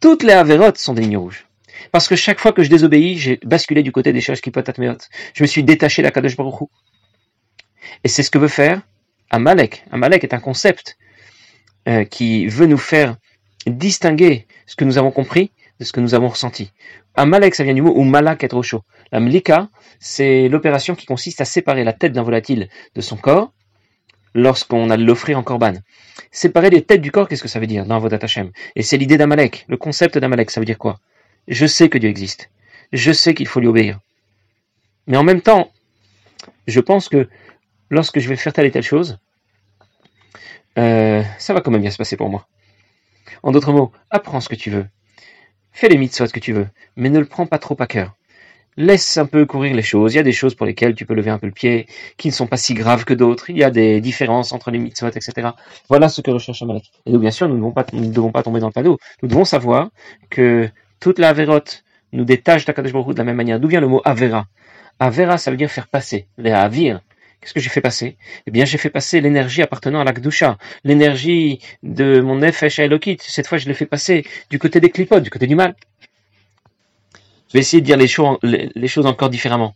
Toutes 0.01 0.23
les 0.23 0.33
avérotes 0.33 0.79
sont 0.79 0.95
des 0.95 1.03
lignes 1.03 1.17
rouges. 1.17 1.45
Parce 1.91 2.07
que 2.07 2.15
chaque 2.15 2.39
fois 2.39 2.53
que 2.53 2.63
je 2.63 2.69
désobéis, 2.71 3.19
j'ai 3.19 3.39
basculé 3.43 3.83
du 3.83 3.91
côté 3.91 4.13
des 4.13 4.21
choses 4.21 4.41
qui 4.41 4.49
peuvent 4.49 4.63
être 4.65 4.81
Je 5.35 5.43
me 5.43 5.47
suis 5.47 5.63
détaché 5.63 6.01
de 6.01 6.07
la 6.07 6.11
Kadosh 6.11 6.35
Baruch 6.35 6.69
Et 8.03 8.07
c'est 8.07 8.23
ce 8.23 8.31
que 8.31 8.39
veut 8.39 8.47
faire 8.47 8.81
Amalek. 9.29 9.85
Amalek 9.91 10.23
est 10.23 10.33
un 10.33 10.39
concept 10.39 10.97
euh, 11.87 12.03
qui 12.03 12.47
veut 12.47 12.65
nous 12.65 12.79
faire 12.79 13.15
distinguer 13.67 14.47
ce 14.65 14.75
que 14.75 14.85
nous 14.85 14.97
avons 14.97 15.11
compris 15.11 15.51
de 15.79 15.85
ce 15.85 15.91
que 15.91 15.99
nous 15.99 16.15
avons 16.15 16.29
ressenti. 16.29 16.71
Amalek, 17.13 17.53
ça 17.53 17.63
vient 17.63 17.75
du 17.75 17.83
mot 17.83 17.93
ou 17.95 18.03
malak 18.03 18.43
être 18.43 18.59
chaud. 18.63 18.81
La 19.11 19.19
mlika, 19.19 19.69
c'est 19.99 20.49
l'opération 20.49 20.95
qui 20.95 21.05
consiste 21.05 21.41
à 21.41 21.45
séparer 21.45 21.83
la 21.83 21.93
tête 21.93 22.13
d'un 22.13 22.23
volatile 22.23 22.69
de 22.95 23.01
son 23.01 23.17
corps 23.17 23.53
lorsqu'on 24.37 24.89
a 24.89 24.97
l'offrir 24.97 25.37
en 25.37 25.43
korban. 25.43 25.73
Séparer 26.31 26.69
les 26.69 26.83
têtes 26.83 27.01
du 27.01 27.11
corps, 27.11 27.27
qu'est-ce 27.27 27.41
que 27.41 27.49
ça 27.49 27.59
veut 27.59 27.67
dire 27.67 27.85
dans 27.85 27.99
votre 27.99 28.23
Hashem? 28.23 28.51
Et 28.75 28.83
c'est 28.83 28.97
l'idée 28.97 29.17
d'Amalek, 29.17 29.65
le 29.67 29.77
concept 29.77 30.17
d'Amalek, 30.17 30.51
ça 30.51 30.61
veut 30.61 30.65
dire 30.65 30.77
quoi? 30.77 30.99
Je 31.47 31.65
sais 31.65 31.89
que 31.89 31.97
Dieu 31.97 32.09
existe. 32.09 32.49
Je 32.93 33.11
sais 33.11 33.33
qu'il 33.33 33.47
faut 33.47 33.59
lui 33.59 33.67
obéir. 33.67 33.99
Mais 35.07 35.17
en 35.17 35.23
même 35.23 35.41
temps, 35.41 35.71
je 36.67 36.79
pense 36.79 37.09
que 37.09 37.27
lorsque 37.89 38.19
je 38.19 38.29
vais 38.29 38.35
faire 38.35 38.53
telle 38.53 38.67
et 38.67 38.71
telle 38.71 38.83
chose, 38.83 39.17
euh, 40.77 41.23
ça 41.39 41.53
va 41.53 41.61
quand 41.61 41.71
même 41.71 41.81
bien 41.81 41.91
se 41.91 41.97
passer 41.97 42.15
pour 42.15 42.29
moi. 42.29 42.47
En 43.41 43.51
d'autres 43.51 43.73
mots, 43.73 43.91
apprends 44.11 44.39
ce 44.39 44.49
que 44.49 44.55
tu 44.55 44.69
veux. 44.69 44.85
Fais 45.71 45.89
les 45.89 45.97
mitzvot 45.97 46.27
que 46.27 46.39
tu 46.39 46.53
veux, 46.53 46.67
mais 46.95 47.09
ne 47.09 47.19
le 47.19 47.25
prends 47.25 47.47
pas 47.47 47.57
trop 47.57 47.75
à 47.79 47.87
cœur. 47.87 48.15
Laisse 48.77 49.17
un 49.17 49.25
peu 49.25 49.45
courir 49.45 49.75
les 49.75 49.81
choses. 49.81 50.13
Il 50.13 50.17
y 50.17 50.19
a 50.19 50.23
des 50.23 50.31
choses 50.31 50.53
pour 50.53 50.65
lesquelles 50.65 50.93
tu 50.93 51.05
peux 51.05 51.15
lever 51.15 51.31
un 51.31 51.39
peu 51.39 51.47
le 51.47 51.51
pied, 51.51 51.87
qui 52.17 52.27
ne 52.27 52.33
sont 52.33 52.45
pas 52.47 52.57
si 52.57 52.75
graves 52.75 53.05
que 53.05 53.13
d'autres. 53.13 53.49
Il 53.49 53.57
y 53.57 53.63
a 53.63 53.71
des 53.71 53.99
différences 54.01 54.51
entre 54.51 54.69
les 54.69 54.77
mitzvot, 54.77 55.07
etc. 55.07 55.49
Voilà 55.89 56.09
ce 56.09 56.21
que 56.21 56.29
recherche 56.29 56.61
Amalek. 56.61 56.91
Et 57.05 57.11
nous, 57.11 57.19
bien 57.19 57.31
sûr, 57.31 57.47
nous 57.47 57.55
ne 57.55 57.59
devons 57.59 57.71
pas, 57.71 57.85
nous 57.91 58.05
ne 58.05 58.13
devons 58.13 58.31
pas 58.31 58.43
tomber 58.43 58.59
dans 58.59 58.67
le 58.67 58.73
panneau. 58.73 58.99
Nous 59.23 59.29
devons 59.29 59.45
savoir 59.45 59.89
que 60.29 60.69
toute 60.99 61.17
la 61.17 61.29
avérote 61.29 61.83
nous 62.13 62.23
détache 62.23 62.65
d'Akadosh 62.65 62.93
Baruch 62.93 63.13
de 63.13 63.17
la 63.17 63.23
même 63.23 63.35
manière. 63.35 63.59
D'où 63.59 63.67
vient 63.67 63.81
le 63.81 63.87
mot 63.87 64.01
avera? 64.05 64.45
Avera, 64.99 65.37
ça 65.37 65.51
veut 65.51 65.57
dire 65.57 65.71
faire 65.71 65.87
passer. 65.87 66.27
Les 66.37 66.51
avir, 66.51 67.01
Qu'est-ce 67.41 67.53
que 67.53 67.59
j'ai 67.59 67.69
fait 67.69 67.81
passer? 67.81 68.17
Eh 68.47 68.51
bien, 68.51 68.65
j'ai 68.65 68.77
fait 68.77 68.89
passer 68.89 69.21
l'énergie 69.21 69.61
appartenant 69.61 70.01
à 70.01 70.03
l'Akdusha, 70.03 70.57
l'énergie 70.83 71.59
de 71.83 72.19
mon 72.19 72.35
Nefesh 72.35 72.79
Elokit. 72.79 73.17
Cette 73.21 73.47
fois, 73.47 73.57
je 73.57 73.67
l'ai 73.67 73.75
fait 73.75 73.85
passer 73.85 74.25
du 74.49 74.57
côté 74.59 74.79
des 74.79 74.89
clipotes, 74.89 75.23
du 75.23 75.29
côté 75.29 75.45
du 75.45 75.55
mal. 75.55 75.75
Je 77.49 77.53
vais 77.53 77.59
essayer 77.59 77.81
de 77.81 77.85
dire 77.85 77.97
les 77.97 78.07
choses, 78.87 79.05
encore 79.05 79.29
différemment. 79.29 79.75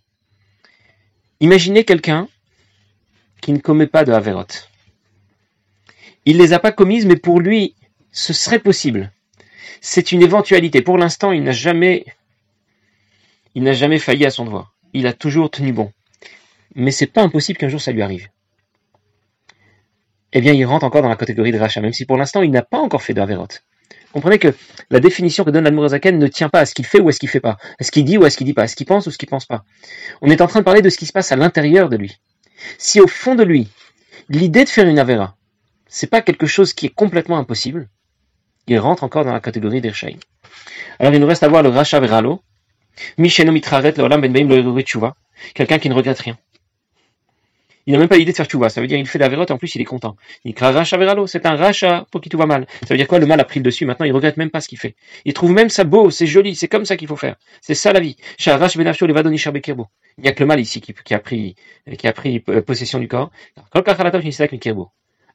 Imaginez 1.40 1.84
quelqu'un 1.86 2.28
qui 3.42 3.54
ne 3.54 3.60
commet 3.60 3.88
pas 3.88 4.04
de 4.04 4.12
Haverot. 4.12 4.46
Il 6.25 6.38
ne 6.38 6.44
les 6.44 6.54
a 6.54 6.60
pas 6.60 6.72
commises, 6.72 7.06
mais 7.06 7.16
pour 7.16 7.40
lui, 7.40 7.75
ce 8.12 8.34
serait 8.34 8.60
possible. 8.60 9.12
C'est 9.80 10.12
une 10.12 10.22
éventualité. 10.22 10.82
Pour 10.82 10.98
l'instant, 10.98 11.32
il 11.32 11.44
n'a 11.44 11.51
jamais, 11.51 12.06
il 13.56 13.63
n'a 13.63 13.74
jamais 13.74 13.98
failli 13.98 14.25
à 14.25 14.30
son 14.30 14.46
devoir. 14.46 14.75
Il 14.94 15.08
a 15.08 15.13
toujours 15.13 15.50
tenu 15.50 15.72
bon 15.72 15.92
mais 16.75 16.92
c'est 16.92 17.08
pas 17.08 17.22
impossible 17.22 17.58
qu'un 17.58 17.70
jour 17.70 17.82
ça 17.82 17.92
lui 17.92 18.01
arrive. 18.01 18.28
Eh 20.34 20.42
bien, 20.42 20.54
il 20.54 20.66
rentre 20.66 20.86
encore 20.86 21.01
dans 21.01 21.10
la 21.10 21.18
catégorie 21.18 21.51
de 21.51 21.60
rachat, 21.60 21.82
même 21.82 21.94
si 21.94 22.06
pour 22.06 22.18
l'instant 22.18 22.42
il 22.42 22.51
n'a 22.51 22.62
pas 22.62 22.80
encore 22.80 23.01
fait 23.01 23.13
de 23.13 23.22
Comprenez 24.13 24.39
que 24.39 24.53
la 24.89 25.00
définition 25.00 25.44
que 25.44 25.51
donne 25.51 25.63
l'Admorazaken 25.63 26.18
ne 26.18 26.27
tient 26.27 26.50
pas 26.50 26.60
à 26.60 26.65
ce 26.65 26.74
qu'il 26.74 26.86
fait 26.86 27.00
ou 27.00 27.10
à 27.10 27.12
ce 27.13 27.20
qu'il 27.20 27.30
fait 27.30 27.39
pas, 27.39 27.58
à 27.80 27.84
ce 27.84 27.91
qu'il 27.91 28.03
dit 28.03 28.18
ou 28.18 28.25
à 28.25 28.30
ce 28.30 28.38
qu'il 28.38 28.46
dit 28.46 28.53
pas, 28.53 28.63
à 28.63 28.68
ce 28.68 28.75
qu'il 28.75 28.86
pense 28.86 29.08
ou 29.08 29.12
ce 29.12 29.18
qu'il 29.18 29.30
pense 29.30 29.46
pas. 29.46 29.63
On 30.22 30.30
est 30.30 30.41
en 30.41 30.48
train 30.48 30.60
de 30.60 30.65
parler 30.65 30.82
de 30.82 30.89
ce 30.89 30.98
qui 30.98 31.06
se 31.06 31.13
passe 31.13 31.32
à 31.32 31.36
l'intérieur 31.36 31.89
de 31.89 31.98
lui. 31.98 32.20
Si 32.77 33.00
au 33.00 33.08
fond 33.08 33.36
de 33.36 33.44
lui, 33.44 33.70
l'idée 34.30 34.63
de 34.63 34.70
faire 34.70 34.88
une 34.88 35.00
Avera, 35.00 35.36
c'est 35.88 36.08
pas 36.10 36.22
quelque 36.22 36.46
chose 36.46 36.74
qui 36.74 36.88
est 36.88 36.94
complètement 36.94 37.38
impossible, 37.38 37.89
il 38.68 38.80
rentre 38.80 39.03
encore 39.03 39.25
dans 39.25 39.34
la 39.34 39.39
catégorie 39.39 39.82
des 39.82 39.91
Alors 41.00 41.13
il 41.13 41.19
nous 41.19 41.28
reste 41.28 41.43
à 41.43 41.47
voir 41.47 41.63
le 41.63 41.69
Racha 41.69 42.00
Veralo, 42.00 42.41
Misheno 43.17 43.52
Mitraret, 43.52 43.93
le 43.97 44.08
Ben 44.08 44.32
Baim, 44.32 44.47
le 44.47 44.84
quelqu'un 45.54 45.80
qui 45.80 45.89
ne 45.89 45.93
regrette 45.93 46.19
rien. 46.19 46.38
Il 47.86 47.94
n'a 47.94 48.00
même 48.00 48.08
pas 48.08 48.17
l'idée 48.17 48.32
de 48.32 48.38
faire 48.38 48.46
tchouva. 48.46 48.70
Ça 48.70 48.82
veut 48.82 48.88
dire 48.88 48.98
qu'il 48.98 49.08
fait 49.08 49.20
la 49.20 49.28
et 49.28 49.52
en 49.52 49.58
plus 49.58 49.76
il 49.76 49.82
est 49.82 49.86
content. 49.86 50.15
Il 50.44 50.54
crache 50.54 50.76
racha 50.76 50.98
veralo. 50.98 51.28
C'est 51.28 51.46
un 51.46 51.56
racha 51.56 52.06
pour 52.12 52.22
qui 52.22 52.30
tout 52.30 52.38
va 52.38 52.46
mal. 52.46 52.67
Ça 52.82 52.88
veut 52.89 52.98
dire 52.98 53.08
quoi? 53.08 53.20
Le 53.20 53.26
mal 53.26 53.39
a 53.39 53.44
pris 53.44 53.60
le 53.60 53.63
dessus. 53.63 53.86
Maintenant 53.86 54.06
il 54.06 54.12
regrette 54.12 54.38
même 54.38 54.50
pas 54.50 54.62
ce 54.62 54.67
qu'il 54.67 54.78
fait. 54.78 54.96
Il 55.26 55.34
trouve 55.34 55.52
même 55.52 55.70
ça 55.70 55.84
beau, 55.84 56.10
c'est 56.10 56.28
joli, 56.28 56.56
c'est 56.56 56.67
comme 56.67 56.86
ça 56.86 56.98
qu'il 56.98 57.08
faut 57.08 57.15
faire. 57.15 57.36
C'est 57.62 57.76
ça 57.76 57.94
la 57.94 58.00
vie. 58.00 58.15
Il 60.17 60.24
n'y 60.24 60.30
a 60.30 60.34
que 60.34 60.44
le 60.44 60.46
mal 60.46 60.60
ici 60.60 60.82
qui, 60.82 61.13
a 61.13 61.20
pris, 61.20 61.56
qui 61.98 62.08
a 62.08 62.13
pris 62.13 62.44
euh, 62.50 62.62
possession 62.62 63.00
du 63.00 63.08
corps. 63.08 63.32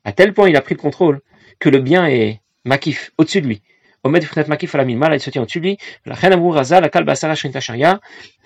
À 0.05 0.13
tel 0.13 0.33
point 0.33 0.49
il 0.49 0.57
a 0.57 0.61
pris 0.61 0.75
le 0.75 0.81
contrôle 0.81 1.21
que 1.59 1.69
le 1.69 1.79
bien 1.81 2.07
est 2.07 2.41
makif 2.65 3.13
au-dessus 3.19 3.41
de 3.41 3.47
lui. 3.47 3.63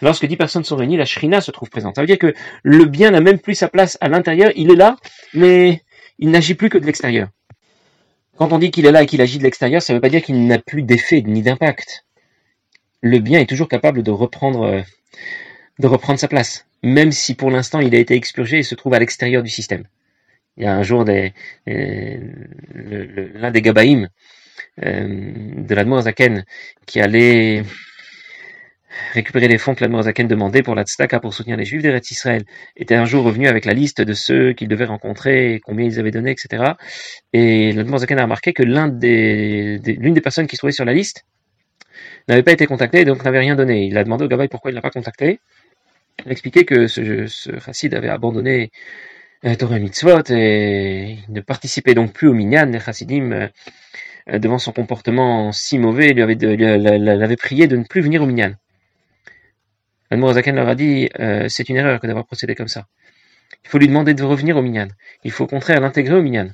Lorsque 0.03 0.27
dix 0.27 0.37
personnes 0.37 0.65
sont 0.65 0.77
réunies, 0.77 0.97
la 0.97 1.05
shrina 1.05 1.41
se 1.41 1.51
trouve 1.51 1.71
présente. 1.71 1.97
Ça 1.97 2.01
veut 2.01 2.07
dire 2.07 2.19
que 2.19 2.35
le 2.63 2.85
bien 2.85 3.11
n'a 3.11 3.21
même 3.21 3.39
plus 3.39 3.55
sa 3.55 3.69
place 3.69 3.99
à 4.01 4.09
l'intérieur, 4.09 4.51
il 4.57 4.71
est 4.71 4.77
là, 4.77 4.97
mais 5.35 5.83
il 6.19 6.31
n'agit 6.31 6.55
plus 6.55 6.69
que 6.69 6.79
de 6.79 6.87
l'extérieur. 6.87 7.29
Quand 8.37 8.53
on 8.53 8.59
dit 8.59 8.71
qu'il 8.71 8.87
est 8.87 8.93
là 8.93 9.03
et 9.03 9.07
qu'il 9.07 9.21
agit 9.21 9.39
de 9.39 9.43
l'extérieur, 9.43 9.83
ça 9.83 9.93
ne 9.93 9.99
veut 9.99 10.01
pas 10.01 10.09
dire 10.09 10.23
qu'il 10.23 10.47
n'a 10.47 10.59
plus 10.59 10.83
d'effet 10.83 11.23
ni 11.23 11.43
d'impact. 11.43 12.07
Le 13.03 13.19
bien 13.19 13.41
est 13.41 13.47
toujours 13.47 13.69
capable 13.69 14.03
de 14.03 14.11
reprendre, 14.11 14.63
euh, 14.63 14.81
de 15.79 15.87
reprendre 15.87 16.19
sa 16.19 16.29
place, 16.29 16.67
même 16.83 17.13
si 17.13 17.35
pour 17.35 17.51
l'instant 17.51 17.81
il 17.81 17.95
a 17.95 17.99
été 17.99 18.15
expurgé 18.15 18.59
et 18.59 18.63
se 18.63 18.75
trouve 18.75 18.95
à 18.95 18.99
l'extérieur 18.99 19.43
du 19.43 19.51
système. 19.51 19.85
Il 20.57 20.65
y 20.65 20.67
a 20.67 20.75
un 20.75 20.83
jour 20.83 21.05
des, 21.05 21.33
euh, 21.69 22.19
l'un 23.35 23.51
des 23.51 23.63
euh, 23.67 24.09
de 24.79 25.75
l'Admor 25.75 26.03
Zaken 26.03 26.45
qui 26.87 27.01
allait 27.01 27.63
récupérer 29.13 29.49
les 29.49 29.59
fonds 29.59 29.75
que 29.75 29.81
l'Admor 29.81 30.03
Zaken 30.03 30.29
demandait 30.29 30.63
pour 30.63 30.75
la 30.75 30.85
tzedaka 30.85 31.21
pour 31.21 31.35
soutenir 31.35 31.57
les 31.57 31.65
Juifs 31.65 31.83
d'Eretz 31.83 32.11
Israël, 32.11 32.45
était 32.77 32.95
un 32.95 33.05
jour 33.05 33.25
revenu 33.25 33.49
avec 33.49 33.65
la 33.65 33.73
liste 33.73 34.01
de 34.01 34.13
ceux 34.13 34.53
qu'il 34.53 34.69
devait 34.69 34.85
rencontrer, 34.85 35.61
combien 35.65 35.87
ils 35.87 35.99
avaient 35.99 36.11
donné, 36.11 36.31
etc. 36.33 36.75
Et 37.33 37.73
l'Admor 37.73 38.01
Zaken 38.01 38.19
a 38.19 38.23
remarqué 38.23 38.53
que 38.53 38.63
l'une 38.63 38.99
des 38.99 40.21
personnes 40.21 40.47
qui 40.47 40.57
se 40.57 40.61
trouvait 40.61 40.73
sur 40.73 40.85
la 40.85 40.95
liste 40.95 41.25
n'avait 42.29 42.43
pas 42.43 42.53
été 42.53 42.67
contactée 42.67 43.01
et 43.01 43.05
donc 43.05 43.25
n'avait 43.25 43.41
rien 43.41 43.57
donné. 43.57 43.87
Il 43.87 43.97
a 43.99 44.05
demandé 44.05 44.25
au 44.25 44.29
Gabay 44.29 44.49
pourquoi 44.49 44.71
il 44.71 44.75
l'a 44.75 44.83
pas 44.83 44.91
contacté. 44.91 45.41
Il 46.25 46.29
a 46.29 46.33
expliqué 46.33 46.65
que 46.65 46.87
ce, 46.87 47.27
chassid 47.59 47.95
avait 47.95 48.09
abandonné 48.09 48.71
euh, 49.45 49.55
Torah 49.55 49.79
Mitzvot 49.79 50.23
et 50.31 51.19
il 51.27 51.33
ne 51.33 51.41
participait 51.41 51.95
donc 51.95 52.13
plus 52.13 52.29
au 52.29 52.35
Minyan. 52.35 52.67
Les 52.67 52.81
chassidim 52.81 53.33
euh, 53.33 53.35
euh, 53.45 53.49
devant 54.39 54.59
son 54.59 54.73
comportement 54.73 55.53
si 55.53 55.79
mauvais, 55.79 56.13
lui 56.13 56.23
avait, 56.23 56.37
l'avait 56.37 57.37
prié 57.37 57.67
de 57.67 57.77
ne 57.77 57.85
plus 57.85 58.01
venir 58.01 58.23
au 58.23 58.27
Minyan. 58.27 58.53
Zaken 60.13 60.57
leur 60.57 60.69
a 60.69 60.75
dit 60.75 61.09
euh, 61.19 61.49
c'est 61.49 61.69
une 61.69 61.77
erreur 61.77 62.01
que 62.01 62.07
d'avoir 62.07 62.27
procédé 62.27 62.55
comme 62.55 62.69
ça. 62.69 62.87
Il 63.65 63.69
faut 63.69 63.79
lui 63.79 63.89
demander 63.89 64.15
de 64.15 64.23
revenir 64.23 64.57
au 64.57 64.63
Minyan. 64.63 64.89
Il 65.25 65.31
faut 65.31 65.45
au 65.45 65.47
contraire 65.47 65.81
l'intégrer 65.81 66.15
au 66.15 66.23
Minyan. 66.23 66.51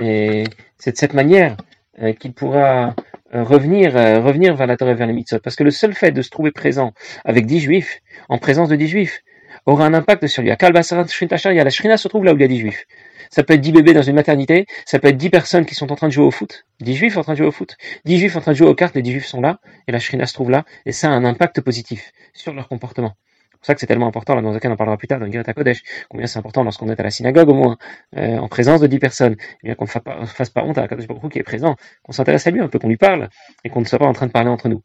Et 0.00 0.44
c'est 0.78 0.92
de 0.92 0.96
cette 0.96 1.14
manière 1.14 1.56
euh, 2.02 2.12
qu'il 2.12 2.32
pourra 2.32 2.94
revenir, 3.32 3.92
revenir 3.92 4.54
vers 4.54 4.66
la 4.66 4.76
Torah 4.76 4.94
vers 4.94 5.06
les 5.06 5.12
mitzvot. 5.12 5.40
Parce 5.40 5.56
que 5.56 5.64
le 5.64 5.70
seul 5.70 5.94
fait 5.94 6.12
de 6.12 6.22
se 6.22 6.30
trouver 6.30 6.52
présent 6.52 6.92
avec 7.24 7.46
dix 7.46 7.60
juifs, 7.60 8.00
en 8.28 8.38
présence 8.38 8.68
de 8.68 8.76
dix 8.76 8.88
juifs, 8.88 9.22
aura 9.66 9.86
un 9.86 9.94
impact 9.94 10.26
sur 10.26 10.42
lui. 10.42 10.50
À 10.50 10.56
Kalbasarat 10.56 11.06
la 11.44 11.70
Shrina 11.70 11.96
se 11.96 12.08
trouve 12.08 12.24
là 12.24 12.32
où 12.32 12.36
il 12.36 12.40
y 12.40 12.44
a 12.44 12.48
dix 12.48 12.58
juifs. 12.58 12.86
Ça 13.30 13.42
peut 13.42 13.54
être 13.54 13.60
10 13.60 13.72
bébés 13.72 13.92
dans 13.92 14.02
une 14.02 14.14
maternité, 14.14 14.66
ça 14.84 14.98
peut 14.98 15.08
être 15.08 15.16
10 15.16 15.30
personnes 15.30 15.66
qui 15.66 15.74
sont 15.74 15.90
en 15.92 15.96
train 15.96 16.06
de 16.08 16.12
jouer 16.12 16.24
au 16.24 16.30
foot, 16.30 16.64
10 16.80 16.94
juifs 16.94 17.16
en 17.16 17.22
train 17.22 17.32
de 17.32 17.38
jouer 17.38 17.46
au 17.46 17.52
foot, 17.52 17.76
10 18.04 18.18
juifs 18.18 18.36
en 18.36 18.40
train 18.40 18.52
de 18.52 18.56
jouer 18.56 18.68
aux 18.68 18.74
cartes, 18.74 18.94
les 18.94 19.02
10 19.02 19.12
juifs 19.12 19.26
sont 19.26 19.40
là, 19.40 19.58
et 19.88 19.92
la 19.92 19.98
shrina 19.98 20.26
se 20.26 20.34
trouve 20.34 20.50
là, 20.50 20.64
et 20.84 20.92
ça 20.92 21.08
a 21.08 21.10
un 21.10 21.24
impact 21.24 21.60
positif 21.60 22.12
sur 22.34 22.54
leur 22.54 22.68
comportement. 22.68 23.14
C'est 23.52 23.58
pour 23.58 23.66
ça 23.66 23.74
que 23.74 23.80
c'est 23.80 23.86
tellement 23.86 24.06
important, 24.06 24.34
là, 24.34 24.42
dans 24.42 24.52
lequel 24.52 24.70
on 24.70 24.74
en 24.74 24.76
parlera 24.76 24.96
plus 24.96 25.08
tard, 25.08 25.18
dans 25.18 25.30
Girata 25.30 25.54
Kodesh, 25.54 25.82
combien 26.08 26.26
c'est 26.26 26.38
important 26.38 26.62
lorsqu'on 26.62 26.88
est 26.88 27.00
à 27.00 27.02
la 27.02 27.10
synagogue, 27.10 27.48
au 27.48 27.54
moins, 27.54 27.78
euh, 28.16 28.36
en 28.38 28.48
présence 28.48 28.80
de 28.80 28.86
10 28.86 28.98
personnes, 28.98 29.36
eh 29.62 29.66
bien 29.66 29.74
qu'on 29.74 29.86
ne 29.86 30.26
fasse 30.26 30.50
pas, 30.50 30.62
honte 30.62 30.78
à 30.78 30.82
la 30.82 30.88
Kodesh 30.88 31.08
Baruch 31.08 31.32
qui 31.32 31.38
est 31.38 31.42
présent, 31.42 31.74
qu'on 32.02 32.12
s'intéresse 32.12 32.46
à 32.46 32.50
lui 32.50 32.60
un 32.60 32.68
peu, 32.68 32.78
qu'on 32.78 32.88
lui 32.88 32.98
parle, 32.98 33.28
et 33.64 33.70
qu'on 33.70 33.80
ne 33.80 33.86
soit 33.86 33.98
pas 33.98 34.06
en 34.06 34.12
train 34.12 34.26
de 34.26 34.32
parler 34.32 34.50
entre 34.50 34.68
nous. 34.68 34.82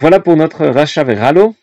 Voilà 0.00 0.20
pour 0.20 0.36
notre 0.36 0.66
rachat 0.66 1.04
vers 1.04 1.20
Ralo. 1.20 1.54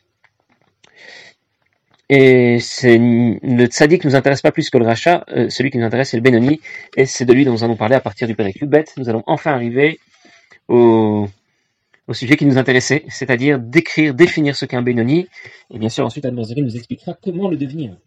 Et 2.09 2.59
c'est 2.59 2.97
le 2.99 3.65
tzaddik 3.65 4.05
nous 4.05 4.15
intéresse 4.15 4.41
pas 4.41 4.51
plus 4.51 4.69
que 4.69 4.77
le 4.77 4.85
rachat, 4.85 5.25
euh, 5.29 5.49
celui 5.49 5.71
qui 5.71 5.79
nous 5.79 5.85
intéresse 5.85 6.11
c'est 6.11 6.17
le 6.17 6.23
Benoni, 6.23 6.61
et 6.95 7.05
c'est 7.05 7.25
de 7.25 7.33
lui 7.33 7.45
dont 7.45 7.51
nous 7.51 7.63
allons 7.63 7.75
parler 7.75 7.95
à 7.95 7.99
partir 7.99 8.27
du 8.27 8.35
Pérec 8.35 8.63
bête 8.63 8.93
Nous 8.97 9.09
allons 9.09 9.23
enfin 9.25 9.53
arriver 9.53 9.99
au, 10.67 11.27
sujet 12.11 12.37
qui 12.37 12.45
nous 12.45 12.59
intéressait, 12.59 13.05
c'est-à-dire 13.09 13.59
d'écrire, 13.59 14.13
définir 14.13 14.55
ce 14.55 14.65
qu'est 14.65 14.77
un 14.77 14.83
Benoni, 14.83 15.27
et 15.73 15.79
bien 15.79 15.89
sûr 15.89 16.05
ensuite 16.05 16.25
Anne 16.25 16.35
nous 16.35 16.75
expliquera 16.75 17.17
comment 17.23 17.49
le 17.49 17.57
devenir. 17.57 17.97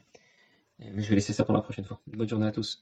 je 0.81 1.09
vais 1.09 1.17
laisser 1.17 1.33
ça 1.33 1.45
pour 1.45 1.55
la 1.55 1.61
prochaine 1.61 1.85
fois. 1.85 1.99
Bonne 2.07 2.29
journée 2.29 2.47
à 2.47 2.53
tous. 2.53 2.81